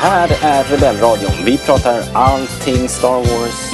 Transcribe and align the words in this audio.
här 0.00 0.30
är 0.42 0.64
Rebellradion. 0.64 1.44
Vi 1.44 1.58
pratar 1.58 2.02
allting 2.12 2.88
Star 2.88 3.16
Wars. 3.16 3.70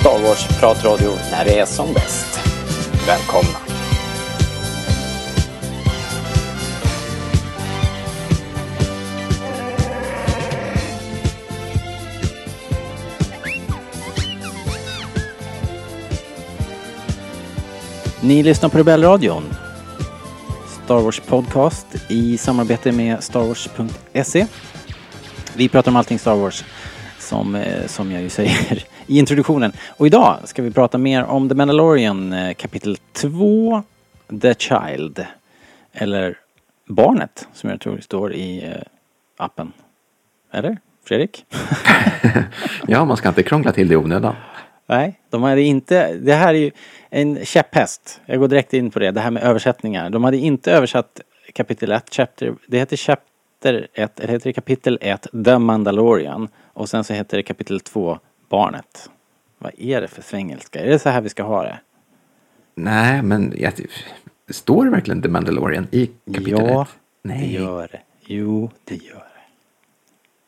Star 0.00 0.18
Wars-pratradio 0.18 1.10
när 1.30 1.44
det 1.44 1.58
är 1.58 1.66
som 1.66 1.92
bäst. 1.94 2.40
Välkomna! 3.06 3.58
Ni 18.22 18.42
lyssnar 18.42 18.68
på 18.68 18.78
Rebellradion. 18.78 19.42
Star 20.84 21.00
Wars 21.00 21.20
podcast 21.20 21.86
i 22.08 22.38
samarbete 22.38 22.92
med 22.92 23.22
starwars.se. 23.22 24.46
Vi 25.60 25.68
pratar 25.68 25.90
om 25.90 25.96
allting 25.96 26.18
Star 26.18 26.36
Wars 26.36 26.64
som, 27.18 27.54
eh, 27.54 27.86
som 27.86 28.12
jag 28.12 28.22
ju 28.22 28.28
säger 28.28 28.84
i 29.06 29.18
introduktionen. 29.18 29.72
Och 29.88 30.06
idag 30.06 30.38
ska 30.44 30.62
vi 30.62 30.70
prata 30.70 30.98
mer 30.98 31.24
om 31.24 31.48
The 31.48 31.54
Mandalorian 31.54 32.32
eh, 32.32 32.54
kapitel 32.54 32.96
2 33.12 33.82
The 34.42 34.54
Child. 34.54 35.26
Eller 35.92 36.38
Barnet 36.88 37.48
som 37.52 37.70
jag 37.70 37.80
tror 37.80 37.98
står 38.00 38.32
i 38.32 38.64
eh, 38.64 38.82
appen. 39.36 39.72
Eller? 40.52 40.78
Fredrik? 41.04 41.44
ja, 42.86 43.04
man 43.04 43.16
ska 43.16 43.28
inte 43.28 43.42
krångla 43.42 43.72
till 43.72 43.88
det 43.88 43.94
i 43.94 43.96
onödan. 43.96 44.34
Nej, 44.86 45.20
de 45.30 45.42
hade 45.42 45.62
inte, 45.62 46.14
det 46.14 46.34
här 46.34 46.54
är 46.54 46.58
ju 46.58 46.70
en 47.10 47.44
käpphäst. 47.44 48.20
Jag 48.26 48.38
går 48.38 48.48
direkt 48.48 48.74
in 48.74 48.90
på 48.90 48.98
det, 48.98 49.10
det 49.10 49.20
här 49.20 49.30
med 49.30 49.42
översättningar. 49.42 50.10
De 50.10 50.24
hade 50.24 50.36
inte 50.36 50.72
översatt 50.72 51.20
kapitel 51.54 51.92
1, 51.92 52.04
chapter, 52.10 52.54
det 52.66 52.78
heter 52.78 52.96
1, 53.68 54.20
eller 54.20 54.32
heter 54.32 54.48
det 54.48 54.52
kapitel 54.52 54.98
1, 55.00 55.26
The 55.44 55.58
Mandalorian. 55.58 56.48
Och 56.72 56.88
sen 56.88 57.04
så 57.04 57.12
heter 57.12 57.36
det 57.36 57.42
kapitel 57.42 57.80
2, 57.80 58.18
Barnet. 58.48 59.10
Vad 59.58 59.72
är 59.78 60.00
det 60.00 60.08
för 60.08 60.22
svengelska? 60.22 60.80
Är 60.80 60.86
det 60.86 60.98
så 60.98 61.08
här 61.08 61.20
vi 61.20 61.28
ska 61.28 61.42
ha 61.42 61.62
det? 61.62 61.78
Nej, 62.74 63.22
men 63.22 63.54
jag, 63.56 63.72
står 64.48 64.84
det 64.84 64.90
verkligen 64.90 65.22
The 65.22 65.28
Mandalorian 65.28 65.86
i 65.90 66.10
kapitel 66.34 66.60
1? 66.60 66.68
Ja, 66.68 66.86
Nej. 67.22 67.38
det 67.38 67.46
gör 67.46 67.88
det. 67.92 68.00
Jo, 68.26 68.70
det 68.84 68.94
gör 68.94 69.14
det. 69.14 69.22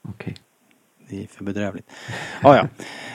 Okej. 0.08 0.14
Okay. 0.14 0.34
Det 1.08 1.22
är 1.22 1.26
för 1.26 1.44
bedrövligt. 1.44 1.90
Ah, 2.42 2.56
ja. 2.56 2.68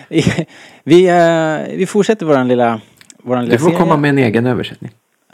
vi, 0.83 1.11
uh, 1.11 1.77
vi 1.77 1.85
fortsätter 1.85 2.25
våran 2.25 2.47
lilla, 2.47 2.81
våran 3.17 3.45
lilla 3.45 3.55
Du 3.55 3.59
får 3.59 3.69
serie. 3.69 3.79
komma 3.79 3.97
med 3.97 4.09
en 4.09 4.17
egen 4.17 4.45
översättning. 4.45 4.91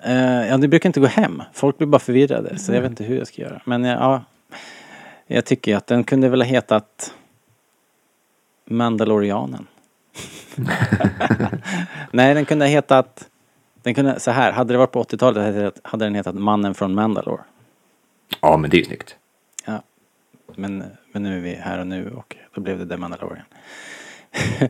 Uh, 0.08 0.48
ja, 0.48 0.58
det 0.58 0.68
brukar 0.68 0.90
inte 0.90 1.00
gå 1.00 1.06
hem. 1.06 1.44
Folk 1.54 1.78
blir 1.78 1.88
bara 1.88 2.00
förvirrade. 2.00 2.50
Mm. 2.50 2.60
Så 2.60 2.74
jag 2.74 2.82
vet 2.82 2.90
inte 2.90 3.04
hur 3.04 3.18
jag 3.18 3.28
ska 3.28 3.42
göra. 3.42 3.62
Men 3.66 3.86
uh, 3.86 3.92
ja, 3.92 4.24
jag 5.28 5.46
tycker 5.46 5.76
att 5.76 5.88
den 5.88 6.04
kunde 6.04 6.30
väl 6.30 6.42
ha 6.42 6.48
hetat 6.48 7.14
Mandalorianen. 8.66 9.68
Nej, 12.12 12.34
den 12.34 12.46
kunde 12.46 12.66
ha 12.66 12.70
hetat... 12.70 13.30
Den 13.82 13.94
kunde, 13.94 14.20
så 14.20 14.32
här, 14.32 14.52
hade 14.52 14.74
det 14.74 14.78
varit 14.78 14.92
på 14.92 15.04
80-talet 15.04 15.80
hade 15.84 16.06
den 16.06 16.16
hetat 16.16 16.36
Mannen 16.36 16.74
från 16.74 16.96
Mandalore. 16.96 17.42
Ja, 18.42 18.58
men 18.58 18.70
det 18.70 18.78
är 18.78 18.80
ju 18.80 18.86
snyggt. 18.86 19.16
Ja. 19.66 19.84
Men, 20.56 20.84
men 21.12 21.24
nu 21.24 21.38
är 21.38 21.42
vi 21.42 21.56
här 21.56 21.80
och 21.80 21.88
nu 21.88 22.12
och 22.12 22.36
då 22.54 22.62
blev 22.62 22.80
det 22.80 22.88
The 22.88 22.98
Mandalorian. 22.98 23.46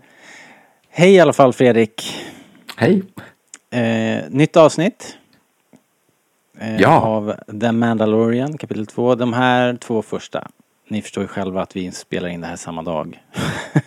Hej 0.90 1.14
i 1.14 1.20
alla 1.20 1.34
fall 1.34 1.54
Fredrik. 1.54 2.16
Hej. 2.76 3.04
Eh, 3.70 4.24
nytt 4.30 4.58
avsnitt. 4.58 5.18
Eh, 6.58 6.82
ja. 6.82 7.00
Av 7.00 7.36
The 7.62 7.72
Mandalorian 7.72 8.58
kapitel 8.58 8.86
2. 8.86 9.16
De 9.16 9.34
här 9.34 9.76
två 9.76 10.02
första. 10.02 10.48
Ni 10.88 11.02
förstår 11.02 11.24
ju 11.24 11.28
själva 11.28 11.62
att 11.62 11.76
vi 11.76 11.92
spelar 11.92 12.30
in 12.30 12.42
det 12.42 12.48
här 12.48 12.56
samma 12.56 12.82
dag. 12.82 13.24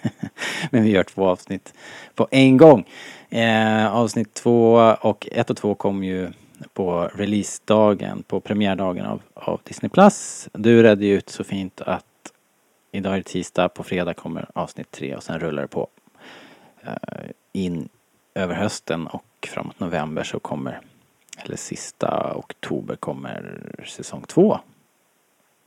Men 0.70 0.82
vi 0.82 0.90
gör 0.90 1.04
två 1.04 1.28
avsnitt 1.28 1.74
på 2.14 2.28
en 2.30 2.56
gång. 2.56 2.84
Eh, 3.30 3.96
avsnitt 3.96 4.34
två 4.34 4.74
och 5.00 5.28
ett 5.32 5.50
och 5.50 5.56
två 5.56 5.74
kom 5.74 6.04
ju 6.04 6.32
på 6.72 7.10
releasedagen, 7.14 8.22
på 8.22 8.40
premiärdagen 8.40 9.06
av, 9.06 9.22
av 9.34 9.60
Disney 9.64 9.90
Plus. 9.90 10.48
Du 10.52 10.82
redde 10.82 11.06
ju 11.06 11.16
ut 11.16 11.30
så 11.30 11.44
fint 11.44 11.80
att 11.80 12.04
idag 12.92 13.12
är 13.12 13.16
det 13.16 13.22
tisdag, 13.22 13.68
på 13.68 13.82
fredag 13.82 14.14
kommer 14.14 14.46
avsnitt 14.54 14.90
tre 14.90 15.16
och 15.16 15.22
sen 15.22 15.40
rullar 15.40 15.62
det 15.62 15.68
på 15.68 15.88
eh, 16.82 16.92
in 17.52 17.88
över 18.34 18.54
hösten 18.54 19.06
och 19.06 19.24
framåt 19.46 19.80
november 19.80 20.22
så 20.22 20.38
kommer, 20.38 20.80
eller 21.36 21.56
sista 21.56 22.32
oktober 22.36 22.96
kommer 22.96 23.70
säsong 23.86 24.24
två. 24.28 24.60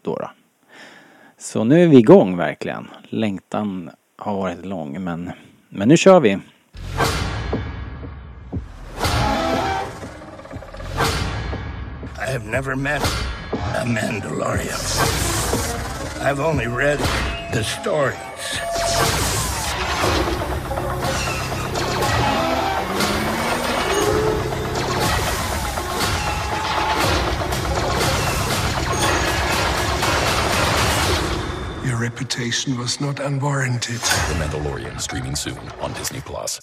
Då, 0.02 0.16
då. 0.16 0.32
Så 1.38 1.64
nu 1.64 1.84
är 1.84 1.88
vi 1.88 1.98
igång 1.98 2.38
verkligen. 2.38 2.88
Längtan 3.10 3.92
har 4.18 4.36
varit 4.36 4.66
lång 4.66 5.04
men, 5.04 5.32
men 5.70 5.88
nu 5.88 5.98
kör 5.98 6.20
vi. 6.20 6.30
I 12.30 12.32
have 12.32 12.46
never 12.46 12.76
met 12.76 13.04
a 13.52 13.86
Mandalorian. 13.86 14.80
I've 16.22 16.40
only 16.40 16.68
read 16.68 17.00
the 17.54 17.64
stories. 17.64 18.29
Reputation 32.00 32.78
was 32.78 33.02
not 33.02 33.20
unwarranted. 33.20 34.00
The 34.30 34.36
Mandalorian 34.40 35.00
streaming 35.00 35.36
soon 35.36 35.60
on 35.82 35.94
Disney 35.94 36.22
Plus. 36.22 36.60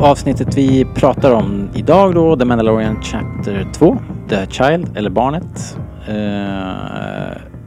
avsnittet 0.00 0.56
vi 0.56 0.84
pratar 0.84 1.32
om 1.32 1.68
idag 1.74 2.14
då, 2.14 2.36
The 2.36 2.44
Mandalorian 2.44 3.02
Chapter 3.02 3.72
2, 3.72 3.98
The 4.28 4.46
Child, 4.46 4.96
eller 4.96 5.10
Barnet. 5.10 5.78
Eh, 6.08 7.57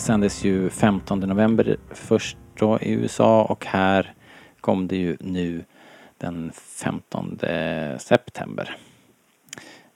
sändes 0.00 0.44
ju 0.44 0.70
15 0.70 1.20
november 1.20 1.76
först 1.90 2.36
då 2.54 2.78
i 2.80 2.92
USA 2.92 3.42
och 3.42 3.66
här 3.66 4.14
kom 4.60 4.88
det 4.88 4.96
ju 4.96 5.16
nu 5.20 5.64
den 6.18 6.52
15 6.54 7.38
september. 7.98 8.76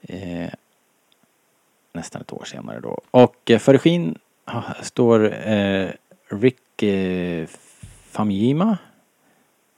Eh, 0.02 0.50
nästan 1.92 2.22
ett 2.22 2.32
år 2.32 2.44
senare 2.44 2.80
då. 2.80 3.00
Och 3.10 3.50
eh, 3.50 3.58
för 3.58 3.72
regin 3.72 4.18
står 4.82 5.48
eh, 5.48 5.88
Rick 6.28 6.82
eh, 6.82 7.46
Famjima 8.10 8.78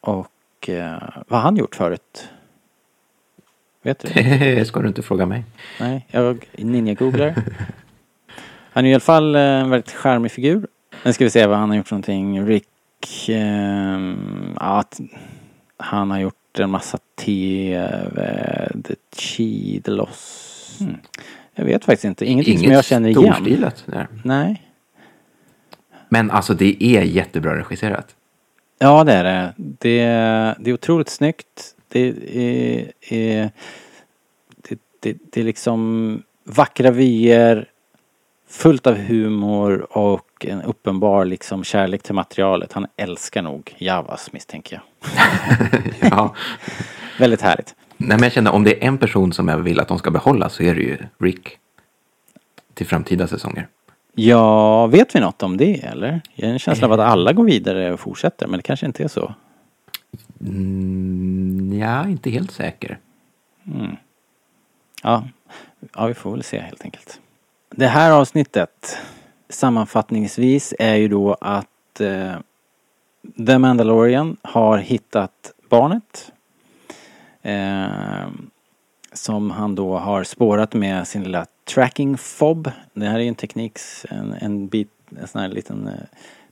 och 0.00 0.68
eh, 0.68 1.02
vad 1.28 1.40
har 1.40 1.44
han 1.44 1.56
gjort 1.56 1.76
förut? 1.76 2.28
Vet 3.82 3.98
du? 3.98 4.08
Det 4.54 4.64
ska 4.64 4.80
du 4.80 4.88
inte 4.88 5.02
fråga 5.02 5.26
mig. 5.26 5.44
Nej, 5.80 6.06
jag 6.10 6.48
ninja-googlar. 6.56 7.34
Han 8.76 8.86
är 8.86 8.90
i 8.90 8.94
alla 8.94 9.00
fall 9.00 9.34
eh, 9.34 9.40
en 9.40 9.70
väldigt 9.70 9.92
charmig 9.92 10.32
figur. 10.32 10.66
Nu 11.04 11.12
ska 11.12 11.24
vi 11.24 11.30
se 11.30 11.46
vad 11.46 11.58
han 11.58 11.70
har 11.70 11.76
gjort 11.76 11.88
för 11.88 11.94
någonting. 11.94 12.46
Rick... 12.46 13.28
Eh, 13.28 13.98
att 14.54 15.00
han 15.76 16.10
har 16.10 16.18
gjort 16.18 16.58
en 16.58 16.70
massa 16.70 16.98
TV, 17.14 18.72
The 18.84 18.94
Chi, 19.16 19.80
The 19.84 19.90
Loss. 19.90 20.78
Mm. 20.80 20.96
Jag 21.54 21.64
vet 21.64 21.84
faktiskt 21.84 22.04
inte. 22.04 22.24
Ingenting 22.24 22.54
Inget 22.54 22.64
som 22.64 22.72
jag 22.72 22.84
känner 22.84 23.08
igen. 23.08 23.22
Inget 23.22 23.34
storstilat 23.34 23.84
där. 23.86 24.08
Nej. 24.24 24.62
Men 26.08 26.30
alltså 26.30 26.54
det 26.54 26.84
är 26.84 27.02
jättebra 27.02 27.58
regisserat. 27.58 28.16
Ja, 28.78 29.04
det 29.04 29.12
är 29.12 29.24
det. 29.24 29.54
Det, 29.56 30.04
det 30.58 30.70
är 30.70 30.74
otroligt 30.74 31.08
snyggt. 31.08 31.74
Det 31.88 32.00
är, 32.00 32.92
är 33.14 33.50
det, 34.68 34.78
det, 35.00 35.16
det 35.30 35.40
är 35.40 35.44
liksom 35.44 36.22
vackra 36.44 36.90
vyer, 36.90 37.68
fullt 38.48 38.86
av 38.86 38.94
humor 38.94 39.86
och 39.98 40.46
en 40.46 40.62
uppenbar 40.62 41.24
liksom 41.24 41.64
kärlek 41.64 42.02
till 42.02 42.14
materialet. 42.14 42.72
Han 42.72 42.86
älskar 42.96 43.42
nog 43.42 43.74
Javas 43.78 44.32
misstänker 44.32 44.80
jag. 44.80 45.10
ja. 46.10 46.34
Väldigt 47.18 47.42
härligt. 47.42 47.74
Nej, 47.96 48.16
men 48.16 48.22
jag 48.22 48.32
känner 48.32 48.54
om 48.54 48.64
det 48.64 48.84
är 48.84 48.88
en 48.88 48.98
person 48.98 49.32
som 49.32 49.48
jag 49.48 49.58
vill 49.58 49.80
att 49.80 49.88
de 49.88 49.98
ska 49.98 50.10
behålla 50.10 50.48
så 50.48 50.62
är 50.62 50.74
det 50.74 50.80
ju 50.80 50.98
Rick. 51.18 51.58
Till 52.74 52.86
framtida 52.86 53.26
säsonger. 53.26 53.68
Ja, 54.14 54.86
vet 54.86 55.14
vi 55.14 55.20
något 55.20 55.42
om 55.42 55.56
det 55.56 55.84
eller? 55.84 56.20
Jag 56.34 56.46
har 56.46 56.52
en 56.52 56.58
känsla 56.58 56.86
av 56.86 56.92
att 56.92 57.00
alla 57.00 57.32
går 57.32 57.44
vidare 57.44 57.92
och 57.92 58.00
fortsätter, 58.00 58.46
men 58.46 58.58
det 58.58 58.62
kanske 58.62 58.86
inte 58.86 59.04
är 59.04 59.08
så. 59.08 59.34
Mm, 60.40 61.78
ja, 61.80 62.08
inte 62.08 62.30
helt 62.30 62.50
säker. 62.50 62.98
Mm. 63.74 63.96
Ja. 65.02 65.28
ja, 65.94 66.06
vi 66.06 66.14
får 66.14 66.32
väl 66.32 66.42
se 66.42 66.60
helt 66.60 66.82
enkelt. 66.82 67.20
Det 67.78 67.86
här 67.86 68.10
avsnittet 68.10 68.98
sammanfattningsvis 69.48 70.74
är 70.78 70.94
ju 70.94 71.08
då 71.08 71.36
att 71.40 72.00
eh, 72.00 72.34
The 73.46 73.58
Mandalorian 73.58 74.36
har 74.42 74.78
hittat 74.78 75.52
barnet. 75.68 76.32
Eh, 77.42 78.28
som 79.12 79.50
han 79.50 79.74
då 79.74 79.98
har 79.98 80.24
spårat 80.24 80.74
med 80.74 81.08
sin 81.08 81.22
lilla 81.22 81.46
tracking 81.74 82.18
fob. 82.18 82.70
Det 82.92 83.06
här 83.06 83.14
är 83.14 83.22
ju 83.22 83.28
en 83.28 83.34
teknik, 83.34 83.78
en, 84.10 84.32
en 84.32 84.68
bit, 84.68 84.90
en 85.20 85.28
sån 85.28 85.40
här 85.40 85.48
liten 85.48 85.88
eh, 85.88 85.94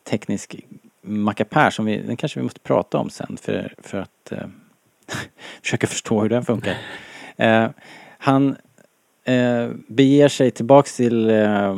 teknisk 0.02 0.56
mackapär 1.02 1.70
som 1.70 1.84
vi, 1.84 2.02
den 2.02 2.16
kanske 2.16 2.40
vi 2.40 2.44
måste 2.44 2.60
prata 2.60 2.98
om 2.98 3.10
sen 3.10 3.36
för, 3.42 3.74
för 3.78 3.98
att 3.98 4.32
eh, 4.32 4.46
försöka 5.62 5.86
förstå 5.86 6.22
hur 6.22 6.28
den 6.28 6.44
funkar. 6.44 6.76
Eh, 7.36 7.68
han 8.18 8.56
eh, 9.24 9.70
beger 9.88 10.28
sig 10.28 10.50
tillbaks 10.50 10.96
till 10.96 11.30
eh, 11.30 11.76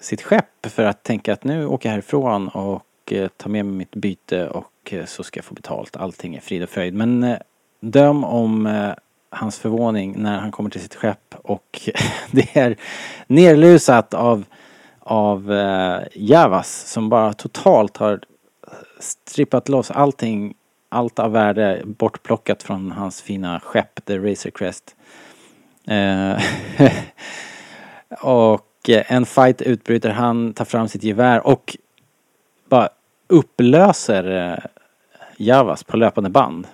sitt 0.00 0.22
skepp 0.22 0.66
för 0.66 0.82
att 0.82 1.02
tänka 1.02 1.32
att 1.32 1.44
nu 1.44 1.66
åker 1.66 1.88
jag 1.88 1.92
härifrån 1.92 2.48
och 2.48 3.12
eh, 3.12 3.28
tar 3.28 3.50
med 3.50 3.64
mig 3.64 3.74
mitt 3.74 3.94
byte 3.94 4.48
och 4.48 4.92
eh, 4.92 5.04
så 5.04 5.22
ska 5.22 5.38
jag 5.38 5.44
få 5.44 5.54
betalt. 5.54 5.96
Allting 5.96 6.34
är 6.34 6.40
frid 6.40 6.62
och 6.62 6.68
fröjd. 6.68 6.94
Men 6.94 7.24
eh, 7.24 7.38
döm 7.80 8.24
om 8.24 8.66
eh, 8.66 8.90
hans 9.30 9.58
förvåning 9.58 10.14
när 10.22 10.38
han 10.38 10.50
kommer 10.52 10.70
till 10.70 10.80
sitt 10.80 10.94
skepp 10.94 11.34
och 11.42 11.80
det 12.30 12.56
är 12.56 12.76
nerlusat 13.26 14.14
av, 14.14 14.44
av 15.00 15.52
eh, 15.52 16.00
Javas 16.14 16.90
som 16.92 17.08
bara 17.08 17.32
totalt 17.32 17.96
har 17.96 18.20
strippat 19.00 19.68
loss 19.68 19.90
allting, 19.90 20.54
allt 20.88 21.18
av 21.18 21.32
värde 21.32 21.82
bortplockat 21.84 22.62
från 22.62 22.90
hans 22.90 23.22
fina 23.22 23.60
skepp, 23.60 24.04
The 24.04 24.18
Razor 24.18 24.50
Crest. 24.50 24.95
Eh, 25.86 26.42
och 28.20 28.88
en 28.88 29.26
fight 29.26 29.62
utbryter, 29.62 30.10
han 30.10 30.52
tar 30.52 30.64
fram 30.64 30.88
sitt 30.88 31.02
gevär 31.02 31.46
och 31.46 31.76
bara 32.68 32.88
upplöser 33.28 34.52
eh, 34.52 34.58
Javas 35.36 35.84
på 35.84 35.96
löpande 35.96 36.30
band. 36.30 36.66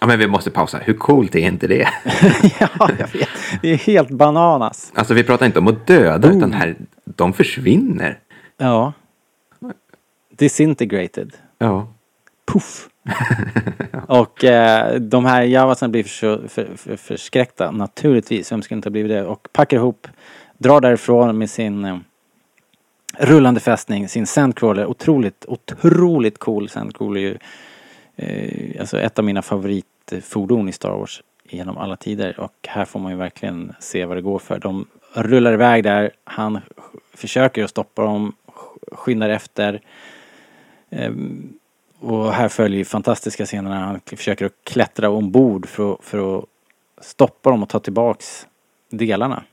Ja, 0.00 0.06
men 0.06 0.18
vi 0.18 0.26
måste 0.26 0.50
pausa. 0.50 0.78
Hur 0.78 0.94
coolt 0.94 1.34
är 1.34 1.38
inte 1.38 1.66
det? 1.66 1.88
ja, 2.60 2.90
jag 2.98 3.08
vet. 3.12 3.28
Det 3.62 3.68
är 3.68 3.76
helt 3.76 4.10
bananas. 4.10 4.92
Alltså 4.94 5.14
vi 5.14 5.24
pratar 5.24 5.46
inte 5.46 5.58
om 5.58 5.68
att 5.68 5.86
döda, 5.86 6.28
utan 6.28 6.52
här, 6.52 6.76
de 7.04 7.32
försvinner. 7.32 8.18
Ja. 8.56 8.92
Disintegrated. 10.36 11.32
Ja. 11.58 11.88
Puff. 12.52 12.88
och 14.06 14.44
eh, 14.44 14.94
de 14.94 15.24
här 15.24 15.42
javasen 15.42 15.90
blir 15.90 16.04
för, 16.04 16.48
för, 16.48 16.76
för, 16.76 16.96
förskräckta 16.96 17.70
naturligtvis. 17.70 18.52
Vem 18.52 18.62
skulle 18.62 18.76
inte 18.76 18.88
ha 18.88 18.92
blivit 18.92 19.10
det? 19.10 19.26
Och 19.26 19.48
packar 19.52 19.76
ihop, 19.76 20.08
drar 20.58 20.80
därifrån 20.80 21.38
med 21.38 21.50
sin 21.50 21.84
eh, 21.84 21.98
rullande 23.18 23.60
fästning, 23.60 24.08
sin 24.08 24.26
Sandcrawler. 24.26 24.86
Otroligt, 24.86 25.44
otroligt 25.48 26.38
cool 26.38 26.68
Sandcrawler 26.68 27.20
ju. 27.20 27.38
Eh, 28.16 28.80
alltså 28.80 29.00
ett 29.00 29.18
av 29.18 29.24
mina 29.24 29.42
favoritfordon 29.42 30.68
i 30.68 30.72
Star 30.72 30.90
Wars 30.90 31.22
genom 31.44 31.78
alla 31.78 31.96
tider. 31.96 32.40
Och 32.40 32.54
här 32.68 32.84
får 32.84 33.00
man 33.00 33.12
ju 33.12 33.18
verkligen 33.18 33.72
se 33.80 34.04
vad 34.04 34.16
det 34.16 34.22
går 34.22 34.38
för. 34.38 34.58
De 34.58 34.86
rullar 35.12 35.52
iväg 35.52 35.84
där. 35.84 36.10
Han 36.24 36.60
försöker 37.14 37.64
att 37.64 37.70
stoppa 37.70 38.02
dem, 38.02 38.32
skyndar 38.92 39.28
efter. 39.28 39.80
Ehm, 40.90 41.52
och 41.98 42.32
här 42.32 42.48
följer 42.48 42.78
ju 42.78 42.84
fantastiska 42.84 43.46
scener 43.46 43.70
när 43.70 43.80
han 43.80 44.00
försöker 44.06 44.46
att 44.46 44.52
klättra 44.64 45.10
ombord 45.10 45.66
för, 45.68 45.92
att- 45.94 46.04
för 46.04 46.38
att 46.38 46.44
stoppa 47.00 47.50
dem 47.50 47.62
och 47.62 47.68
ta 47.68 47.78
tillbaks 47.78 48.46
delarna. 48.90 49.44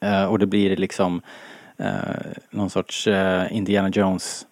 Eh, 0.00 0.24
och 0.24 0.38
det 0.38 0.46
blir 0.46 0.76
liksom 0.76 1.20
eh, 1.76 1.90
någon 2.50 2.70
sorts 2.70 3.06
eh, 3.06 3.56
Indiana 3.56 3.88
Jones 3.88 4.46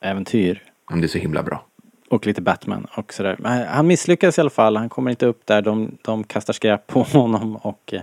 äventyr. 0.00 0.62
Om 0.90 1.00
det 1.00 1.06
är 1.06 1.08
så 1.08 1.18
himla 1.18 1.42
bra. 1.42 1.64
Och 2.10 2.26
lite 2.26 2.42
Batman 2.42 2.86
och 2.96 3.12
sådär. 3.12 3.36
Men 3.38 3.68
han 3.68 3.86
misslyckas 3.86 4.38
i 4.38 4.40
alla 4.40 4.50
fall. 4.50 4.76
Han 4.76 4.88
kommer 4.88 5.10
inte 5.10 5.26
upp 5.26 5.46
där. 5.46 5.62
De, 5.62 5.98
de 6.02 6.24
kastar 6.24 6.52
skräp 6.52 6.86
på 6.86 7.02
honom 7.12 7.56
och 7.56 7.94
eh, 7.94 8.02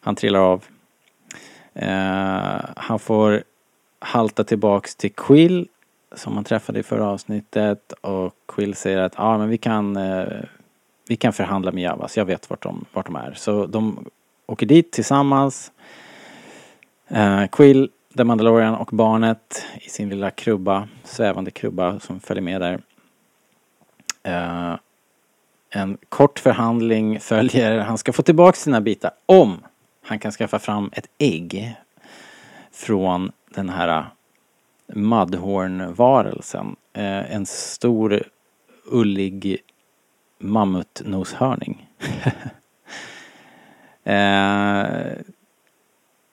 han 0.00 0.14
trillar 0.14 0.40
av. 0.40 0.64
Han 2.76 2.98
får 2.98 3.42
halta 3.98 4.44
tillbaks 4.44 4.96
till 4.96 5.12
Quill 5.12 5.68
som 6.12 6.34
han 6.34 6.44
träffade 6.44 6.80
i 6.80 6.82
förra 6.82 7.06
avsnittet 7.06 7.92
och 7.92 8.34
Quill 8.48 8.74
säger 8.74 8.98
att 8.98 9.14
ja 9.16 9.38
men 9.38 9.48
vi 9.48 9.58
kan 9.58 9.96
eh, 9.96 10.42
vi 11.10 11.16
kan 11.16 11.32
förhandla 11.32 11.72
med 11.72 11.82
Javas. 11.82 12.16
Jag 12.16 12.24
vet 12.24 12.50
vart 12.50 12.62
de, 12.62 12.84
vart 12.92 13.06
de 13.06 13.16
är. 13.16 13.34
Så 13.36 13.66
de 13.66 14.06
åker 14.46 14.66
dit 14.66 14.92
tillsammans. 14.92 15.72
Eh, 17.08 17.46
Quill, 17.46 17.90
The 18.16 18.24
Mandalorian 18.24 18.74
och 18.74 18.88
barnet 18.92 19.66
i 19.80 19.88
sin 19.88 20.08
lilla 20.08 20.30
krubba, 20.30 20.88
svävande 21.04 21.50
krubba 21.50 22.00
som 22.00 22.20
följer 22.20 22.42
med 22.42 22.60
där. 22.60 22.80
Eh, 24.22 24.78
en 25.70 25.98
kort 26.08 26.38
förhandling 26.38 27.20
följer. 27.20 27.78
Han 27.78 27.98
ska 27.98 28.12
få 28.12 28.22
tillbaka 28.22 28.56
sina 28.56 28.80
bitar 28.80 29.10
om 29.26 29.58
han 30.02 30.18
kan 30.18 30.32
skaffa 30.32 30.58
fram 30.58 30.90
ett 30.92 31.06
ägg 31.18 31.76
från 32.72 33.32
den 33.54 33.68
här 33.68 34.04
Mudhorn-varelsen. 34.94 36.76
Eh, 36.92 37.34
en 37.34 37.46
stor 37.46 38.22
ullig 38.84 39.56
mammutnoshörning. 40.38 41.88
eh, 44.04 44.84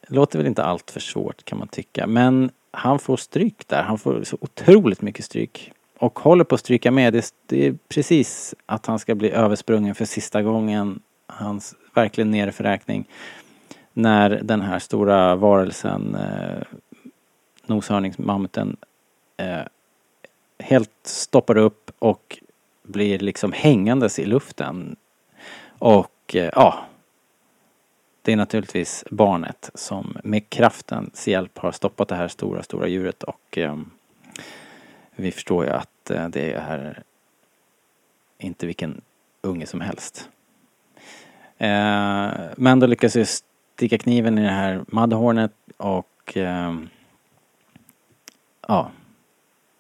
låter 0.07 0.39
väl 0.39 0.47
inte 0.47 0.63
allt 0.63 0.91
för 0.91 0.99
svårt 0.99 1.45
kan 1.45 1.57
man 1.57 1.67
tycka. 1.67 2.07
Men 2.07 2.51
han 2.71 2.99
får 2.99 3.17
stryk 3.17 3.67
där. 3.67 3.83
Han 3.83 3.97
får 3.97 4.23
så 4.23 4.37
otroligt 4.41 5.01
mycket 5.01 5.25
stryk. 5.25 5.71
Och 5.99 6.19
håller 6.19 6.43
på 6.43 6.55
att 6.55 6.61
stryka 6.61 6.91
med. 6.91 7.13
Det, 7.13 7.33
det 7.45 7.67
är 7.67 7.77
precis 7.89 8.55
att 8.65 8.85
han 8.85 8.99
ska 8.99 9.15
bli 9.15 9.31
översprungen 9.31 9.95
för 9.95 10.05
sista 10.05 10.41
gången. 10.41 10.99
Hans 11.27 11.75
verkligen 11.93 12.31
nere 12.31 12.51
för 12.51 12.63
räkning. 12.63 13.07
När 13.93 14.29
den 14.29 14.61
här 14.61 14.79
stora 14.79 15.35
varelsen, 15.35 16.15
eh, 16.15 16.63
noshörningsmammuten, 17.67 18.77
eh, 19.37 19.61
helt 20.59 20.91
stoppar 21.03 21.57
upp 21.57 21.91
och 21.99 22.39
blir 22.83 23.19
liksom 23.19 23.51
hängandes 23.51 24.19
i 24.19 24.25
luften. 24.25 24.95
Och 25.79 26.35
eh, 26.35 26.49
ja, 26.55 26.85
det 28.21 28.31
är 28.31 28.37
naturligtvis 28.37 29.03
barnet 29.11 29.69
som 29.73 30.17
med 30.23 30.49
kraftens 30.49 31.27
hjälp 31.27 31.57
har 31.57 31.71
stoppat 31.71 32.07
det 32.07 32.15
här 32.15 32.27
stora, 32.27 32.63
stora 32.63 32.87
djuret 32.87 33.23
och 33.23 33.57
eh, 33.57 33.77
vi 35.15 35.31
förstår 35.31 35.65
ju 35.65 35.71
att 35.71 36.09
eh, 36.09 36.29
det 36.29 36.53
är 36.53 37.03
inte 38.37 38.65
vilken 38.65 39.01
unge 39.41 39.65
som 39.65 39.81
helst. 39.81 40.29
Eh, 41.57 42.31
men 42.57 42.79
då 42.79 42.87
lyckas 42.87 43.15
ju 43.15 43.25
sticka 43.25 43.97
kniven 43.97 44.37
i 44.37 44.43
det 44.43 44.49
här 44.49 44.85
Mudhornet 44.87 45.53
och 45.77 46.37
eh, 46.37 46.75
ja, 48.67 48.91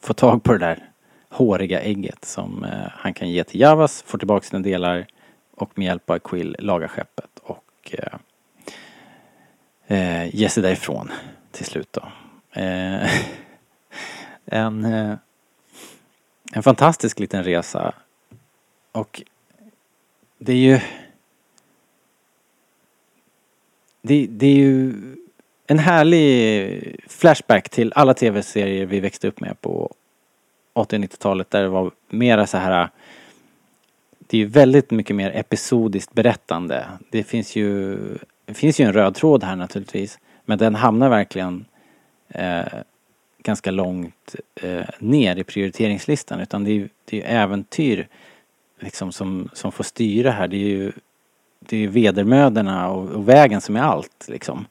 få 0.01 0.13
tag 0.13 0.43
på 0.43 0.51
det 0.51 0.57
där 0.57 0.89
håriga 1.29 1.81
ägget 1.81 2.25
som 2.25 2.63
eh, 2.63 2.87
han 2.91 3.13
kan 3.13 3.29
ge 3.29 3.43
till 3.43 3.59
Javas, 3.59 4.01
får 4.01 4.17
tillbaka 4.17 4.47
sina 4.47 4.59
delar 4.59 5.07
och 5.51 5.77
med 5.77 5.85
hjälp 5.85 6.09
av 6.09 6.19
Quill 6.19 6.55
lagar 6.59 6.87
skeppet 6.87 7.39
och 7.43 7.91
eh, 7.91 8.19
eh, 9.97 10.35
ge 10.35 10.49
sig 10.49 10.63
därifrån 10.63 11.11
till 11.51 11.65
slut 11.65 11.93
då. 11.93 12.11
Eh, 12.61 13.09
en, 14.45 14.85
eh, 14.85 15.15
en 16.53 16.63
fantastisk 16.63 17.19
liten 17.19 17.43
resa 17.43 17.93
och 18.91 19.21
det 20.37 20.51
är 20.51 20.57
ju 20.57 20.79
det, 24.01 24.27
det 24.29 24.45
är 24.45 24.55
ju 24.55 24.93
en 25.67 25.79
härlig 25.79 26.95
flashback 27.07 27.69
till 27.69 27.93
alla 27.95 28.13
tv-serier 28.13 28.85
vi 28.85 28.99
växte 28.99 29.27
upp 29.27 29.39
med 29.39 29.61
på 29.61 29.93
80 30.73 30.95
och 30.95 31.01
90-talet 31.01 31.49
där 31.49 31.61
det 31.61 31.69
var 31.69 31.91
mera 32.09 32.47
så 32.47 32.57
här 32.57 32.89
det 34.27 34.37
är 34.37 34.39
ju 34.39 34.45
väldigt 34.45 34.91
mycket 34.91 35.15
mer 35.15 35.31
episodiskt 35.35 36.13
berättande. 36.13 36.85
Det 37.09 37.23
finns 37.23 37.55
ju, 37.55 37.97
det 38.45 38.53
finns 38.53 38.79
ju 38.79 38.85
en 38.85 38.93
röd 38.93 39.15
tråd 39.15 39.43
här 39.43 39.55
naturligtvis. 39.55 40.19
Men 40.45 40.57
den 40.57 40.75
hamnar 40.75 41.09
verkligen 41.09 41.65
eh, 42.29 42.65
ganska 43.43 43.71
långt 43.71 44.35
eh, 44.55 44.85
ner 44.99 45.35
i 45.35 45.43
prioriteringslistan. 45.43 46.39
Utan 46.39 46.63
det 46.63 46.71
är 46.71 46.73
ju 46.73 46.89
det 47.05 47.23
är 47.23 47.43
äventyr 47.43 48.07
liksom 48.79 49.11
som, 49.11 49.49
som 49.53 49.71
får 49.71 49.83
styra 49.83 50.31
här. 50.31 50.47
Det 50.47 50.57
är 50.57 50.69
ju 50.69 50.91
det 51.59 51.77
är 51.77 51.87
vedermöderna 51.87 52.09
vedermödorna 52.09 52.89
och, 52.89 53.09
och 53.09 53.29
vägen 53.29 53.61
som 53.61 53.75
är 53.75 53.81
allt 53.81 54.25
liksom. 54.27 54.65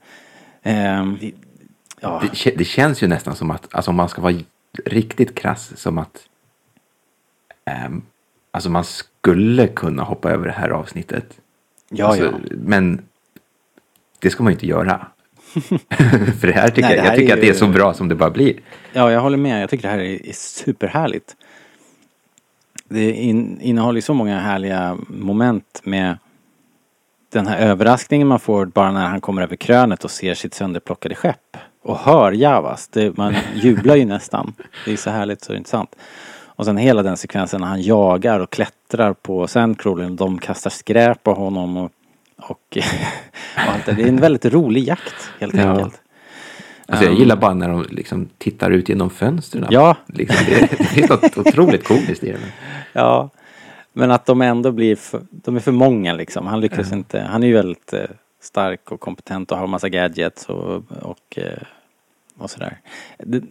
Eh, 0.67 1.07
det, 1.21 1.33
ja. 2.01 2.23
Det, 2.45 2.51
det 2.51 2.65
känns 2.65 3.03
ju 3.03 3.07
nästan 3.07 3.37
som 3.37 3.51
att, 3.51 3.75
alltså 3.75 3.91
om 3.91 3.97
man 3.97 4.09
ska 4.09 4.23
vara 4.23 4.35
riktigt 4.85 5.35
krass, 5.35 5.73
som 5.77 5.99
att 5.99 6.29
ehm, 7.65 8.03
alltså 8.51 8.71
man 8.71 8.85
skulle 8.85 9.67
kunna 9.67 10.03
hoppa 10.03 10.31
över 10.31 10.47
det 10.47 10.53
här 10.53 10.69
avsnittet. 10.69 11.41
Ja, 11.89 12.07
alltså, 12.07 12.25
ja. 12.25 12.33
Men 12.51 13.03
det 14.19 14.31
ska 14.31 14.43
man 14.43 14.53
ju 14.53 14.55
inte 14.55 14.67
göra. 14.67 15.07
För 16.41 16.47
det 16.47 16.53
här 16.53 16.69
tycker 16.69 16.83
Nej, 16.83 16.91
det 16.91 16.97
jag, 16.97 17.03
här 17.03 17.11
jag 17.11 17.17
tycker 17.17 17.33
är 17.33 17.37
att 17.37 17.41
det 17.41 17.49
är 17.49 17.55
så 17.55 17.67
bra 17.67 17.95
som 17.95 18.09
det 18.09 18.15
bara 18.15 18.31
blir. 18.31 18.61
Ja, 18.93 19.13
jag 19.13 19.21
håller 19.21 19.39
med. 19.39 19.63
Jag 19.63 19.71
tycker 19.71 19.89
det 19.89 19.95
här 19.95 19.99
är, 19.99 20.27
är 20.29 20.33
superhärligt. 20.33 21.37
Det 22.89 23.13
in, 23.13 23.61
innehåller 23.61 23.99
ju 23.99 24.03
så 24.03 24.15
många 24.15 24.41
härliga 24.41 24.99
moment 25.09 25.81
med 25.85 26.19
den 27.37 27.47
här 27.47 27.59
överraskningen 27.59 28.29
man 28.29 28.39
får 28.41 28.67
bara 28.67 28.93
när 28.93 29.07
han 29.07 29.21
kommer 29.21 29.43
över 29.43 29.57
krönet 29.57 30.05
och 30.05 30.11
ser 30.11 30.35
sitt 30.35 30.55
sönderplockade 30.55 31.15
skepp. 31.15 31.57
Och 31.83 31.99
hör 31.99 32.33
Javas. 32.33 32.89
Det, 32.89 33.17
man 33.17 33.35
jublar 33.55 33.97
ju 33.97 34.05
nästan. 34.05 34.53
Det 34.85 34.93
är 34.93 34.97
så 34.97 35.11
härligt 35.11 35.45
så 35.45 35.55
intressant. 35.55 35.91
Och 36.45 36.65
sen 36.65 36.77
hela 36.77 37.03
den 37.03 37.17
sekvensen 37.17 37.61
när 37.61 37.69
han 37.69 37.83
jagar 37.83 38.41
och 38.41 38.51
klättrar 38.51 39.13
på 39.13 39.47
Sandcrawlern 39.47 40.11
och 40.11 40.17
de 40.17 40.39
kastar 40.39 40.71
skräp 40.71 41.23
på 41.23 41.33
honom 41.35 41.77
och, 41.77 41.91
och, 42.37 42.61
och 43.57 43.73
allt 43.73 43.87
det. 43.87 43.93
Det 43.93 44.03
är 44.03 44.09
en 44.09 44.21
väldigt 44.21 44.45
rolig 44.45 44.85
jakt 44.85 45.31
helt 45.41 45.55
Ja. 45.55 45.71
enkelt. 45.71 46.01
Alltså 46.89 47.05
jag 47.05 47.13
Um, 47.13 47.19
gillar 47.19 47.37
bara 47.37 47.55
när 47.55 47.69
de 47.69 47.87
liksom 47.91 48.29
tittar 48.39 48.71
ut 48.71 48.89
genom 48.89 49.11
fönstren. 49.11 49.67
Ja. 49.71 49.97
Liksom, 50.07 50.47
det, 50.47 50.61
det 50.79 50.85
finns 50.85 51.11
något 51.11 51.39
otroligt 51.39 51.85
komiskt 51.85 52.25
i 52.25 52.33
det. 52.33 52.39
Ja, 52.93 53.31
men 53.99 54.11
att 54.11 54.27
de 54.27 54.43
ändå 54.43 54.73
blir 54.73 54.97
för, 54.97 55.21
de 55.31 55.57
är 55.57 55.61
för 55.61 55.73
många 55.73 56.13
liksom. 56.13 56.47
Han 56.47 56.61
lyckas 56.61 56.93
inte, 56.93 57.21
han 57.21 57.43
är 57.43 57.47
ju 57.47 57.53
väldigt 57.53 57.93
eh, 57.93 58.01
stark 58.41 58.93
och 58.93 59.01
kompetent 59.01 59.53
och 59.53 59.59
har 59.59 59.67
massa 59.67 59.89
gadgets 59.89 60.47
och, 60.47 60.83
och, 61.03 61.39
eh, 61.39 61.63
och 62.39 62.51
sådär. 62.51 62.81
Det, 63.19 63.43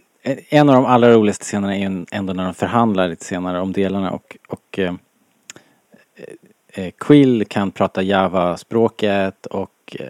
en 0.48 0.68
av 0.68 0.74
de 0.74 0.84
allra 0.84 1.12
roligaste 1.12 1.44
scenerna 1.44 1.76
är 1.76 1.90
ju 1.90 2.06
ändå 2.10 2.32
när 2.32 2.44
de 2.44 2.54
förhandlar 2.54 3.08
lite 3.08 3.24
senare 3.24 3.60
om 3.60 3.72
delarna 3.72 4.10
och, 4.10 4.36
och 4.48 4.78
eh, 4.78 4.94
eh, 6.72 6.90
Quill 6.98 7.44
kan 7.48 7.70
prata 7.70 8.02
Java-språket 8.02 9.46
och 9.46 9.96
eh, 10.00 10.06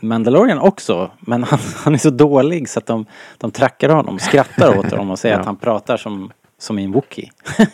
Mandalorian 0.00 0.58
också, 0.58 1.10
men 1.20 1.42
han, 1.50 1.58
han 1.76 1.94
är 1.94 1.98
så 1.98 2.10
dålig 2.10 2.68
så 2.68 2.78
att 2.78 2.86
de, 2.86 3.06
de 3.38 3.50
trackar 3.50 3.88
honom, 3.88 4.18
skrattar 4.18 4.78
åt 4.78 4.90
honom 4.90 5.10
och 5.10 5.18
säger 5.18 5.34
Ja. 5.36 5.40
att 5.40 5.46
han 5.46 5.56
pratar 5.56 5.96
som, 5.96 6.32
som 6.58 6.78
i 6.78 6.84
en 6.84 6.92
wookie. 6.92 7.30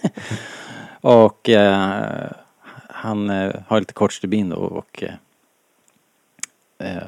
och 1.01 1.49
eh, 1.49 2.31
han 2.89 3.31
eh, 3.31 3.55
har 3.67 3.81
lite 3.81 3.93
kort 3.93 4.13
stubin 4.13 4.49
då 4.49 4.57
och 4.57 5.03
eh, 5.03 5.15
eh, 6.79 7.03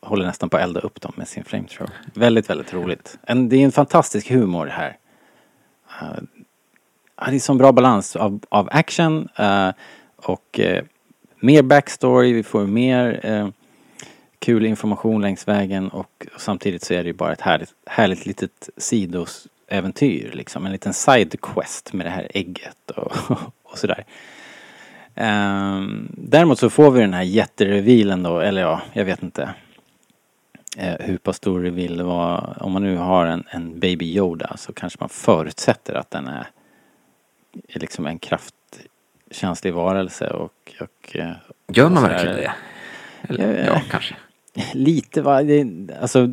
håller 0.00 0.26
nästan 0.26 0.48
på 0.48 0.56
att 0.56 0.62
elda 0.62 0.80
upp 0.80 1.00
dem 1.00 1.12
med 1.16 1.28
sin 1.28 1.44
flamethrower. 1.44 1.94
Väldigt, 2.14 2.50
väldigt 2.50 2.72
roligt. 2.72 3.18
En, 3.22 3.48
det 3.48 3.56
är 3.56 3.64
en 3.64 3.72
fantastisk 3.72 4.30
humor 4.30 4.66
här. 4.66 4.96
Uh, 6.02 6.18
det 7.30 7.36
är 7.36 7.38
sån 7.38 7.58
bra 7.58 7.72
balans 7.72 8.16
av, 8.16 8.40
av 8.48 8.68
action 8.72 9.28
uh, 9.40 9.70
och 10.16 10.60
uh, 10.62 10.80
mer 11.40 11.62
backstory, 11.62 12.32
vi 12.32 12.42
får 12.42 12.66
mer 12.66 13.30
uh, 13.30 13.48
kul 14.38 14.66
information 14.66 15.22
längs 15.22 15.48
vägen 15.48 15.88
och 15.88 16.26
samtidigt 16.38 16.84
så 16.84 16.94
är 16.94 17.02
det 17.02 17.06
ju 17.06 17.12
bara 17.12 17.32
ett 17.32 17.40
härligt, 17.40 17.74
härligt 17.86 18.26
litet 18.26 18.68
sidosäventyr 19.68 20.32
liksom. 20.32 20.66
En 20.66 20.72
liten 20.72 20.94
sidequest 20.94 21.92
med 21.92 22.06
det 22.06 22.10
här 22.10 22.28
ägget 22.34 22.90
och, 22.90 23.12
och 23.62 23.78
sådär. 23.78 24.04
Um, 25.14 26.08
däremot 26.16 26.58
så 26.58 26.70
får 26.70 26.90
vi 26.90 27.00
den 27.00 27.14
här 27.14 27.22
jätterevealen 27.22 28.22
då, 28.22 28.40
eller 28.40 28.62
ja, 28.62 28.80
jag 28.92 29.04
vet 29.04 29.22
inte 29.22 29.54
eh, 30.76 30.94
hur 31.00 31.18
pass 31.18 31.36
stor 31.36 31.60
reveal 31.60 31.96
det 31.96 32.04
var. 32.04 32.56
Om 32.60 32.72
man 32.72 32.82
nu 32.82 32.96
har 32.96 33.26
en, 33.26 33.44
en 33.50 33.80
Baby 33.80 34.16
Yoda 34.16 34.56
så 34.56 34.72
kanske 34.72 34.96
man 35.00 35.08
förutsätter 35.08 35.94
att 35.94 36.10
den 36.10 36.28
är, 36.28 36.46
är 37.68 37.80
liksom 37.80 38.06
en 38.06 38.18
kraftkänslig 38.18 39.74
varelse 39.74 40.30
och, 40.30 40.74
och 40.80 41.16
eh, 41.16 41.32
Gör 41.72 41.88
man 41.88 42.02
verkligen 42.02 42.36
det? 42.36 42.52
Eller, 43.22 43.58
Ja. 43.58 43.74
ja, 43.74 43.82
kanske. 43.90 44.14
Lite 44.72 45.22
va, 45.22 45.42
det, 45.42 45.66
alltså 46.00 46.26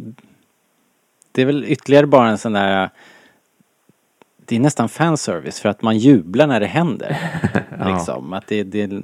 Det 1.31 1.41
är 1.41 1.45
väl 1.45 1.65
ytterligare 1.65 2.07
bara 2.07 2.29
en 2.29 2.37
sån 2.37 2.53
där 2.53 2.89
Det 4.45 4.55
är 4.55 4.59
nästan 4.59 4.89
fanservice 4.89 5.59
för 5.59 5.69
att 5.69 5.81
man 5.81 5.97
jublar 5.97 6.47
när 6.47 6.59
det 6.59 6.67
händer. 6.67 7.17
Ja. 7.79 7.89
liksom. 7.89 8.33
Att 8.33 8.47
det, 8.47 8.63
det, 8.63 9.01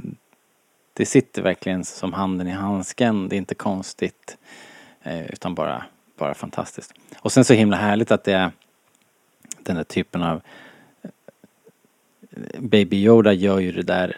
det 0.93 1.05
sitter 1.05 1.41
verkligen 1.41 1.85
som 1.85 2.13
handen 2.13 2.47
i 2.47 2.51
handsken. 2.51 3.29
Det 3.29 3.35
är 3.35 3.37
inte 3.37 3.55
konstigt. 3.55 4.37
Eh, 5.03 5.25
utan 5.25 5.55
bara, 5.55 5.85
bara 6.17 6.33
fantastiskt. 6.33 6.93
Och 7.19 7.31
sen 7.31 7.45
så 7.45 7.53
himla 7.53 7.77
härligt 7.77 8.11
att 8.11 8.23
det 8.23 8.33
är 8.33 8.51
den 9.63 9.75
där 9.75 9.83
typen 9.83 10.23
av 10.23 10.41
Baby 12.59 12.97
Yoda 12.97 13.33
gör 13.33 13.59
ju 13.59 13.71
det 13.71 13.83
där 13.83 14.17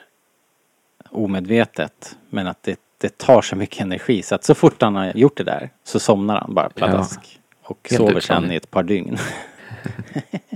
omedvetet. 1.09 2.17
Men 2.29 2.47
att 2.47 2.63
det, 2.63 2.79
det 2.97 3.17
tar 3.17 3.41
så 3.41 3.55
mycket 3.55 3.81
energi 3.81 4.21
så 4.21 4.35
att 4.35 4.43
så 4.43 4.55
fort 4.55 4.81
han 4.81 4.95
har 4.95 5.11
gjort 5.15 5.37
det 5.37 5.43
där 5.43 5.69
så 5.83 5.99
somnar 5.99 6.39
han 6.39 6.53
bara 6.53 6.69
pladask. 6.69 7.39
Och 7.63 7.87
Helt 7.91 7.97
sover 7.97 8.19
sen 8.19 8.51
i 8.51 8.55
ett 8.55 8.71
par 8.71 8.83
dygn. 8.83 9.17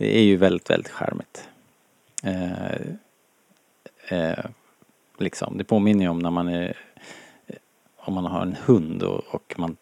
det 0.00 0.18
är 0.18 0.22
ju 0.22 0.36
väldigt, 0.36 0.70
väldigt 0.70 0.92
charmigt. 0.92 1.48
Eh, 2.22 2.72
eh, 4.08 4.44
liksom, 5.18 5.58
det 5.58 5.64
påminner 5.64 6.04
ju 6.04 6.08
om 6.08 6.18
när 6.18 6.30
man 6.30 6.48
är 6.48 6.76
om 7.96 8.14
man 8.14 8.24
har 8.24 8.42
en 8.42 8.56
hund 8.64 9.02
och, 9.02 9.34
och 9.34 9.54
man 9.56 9.76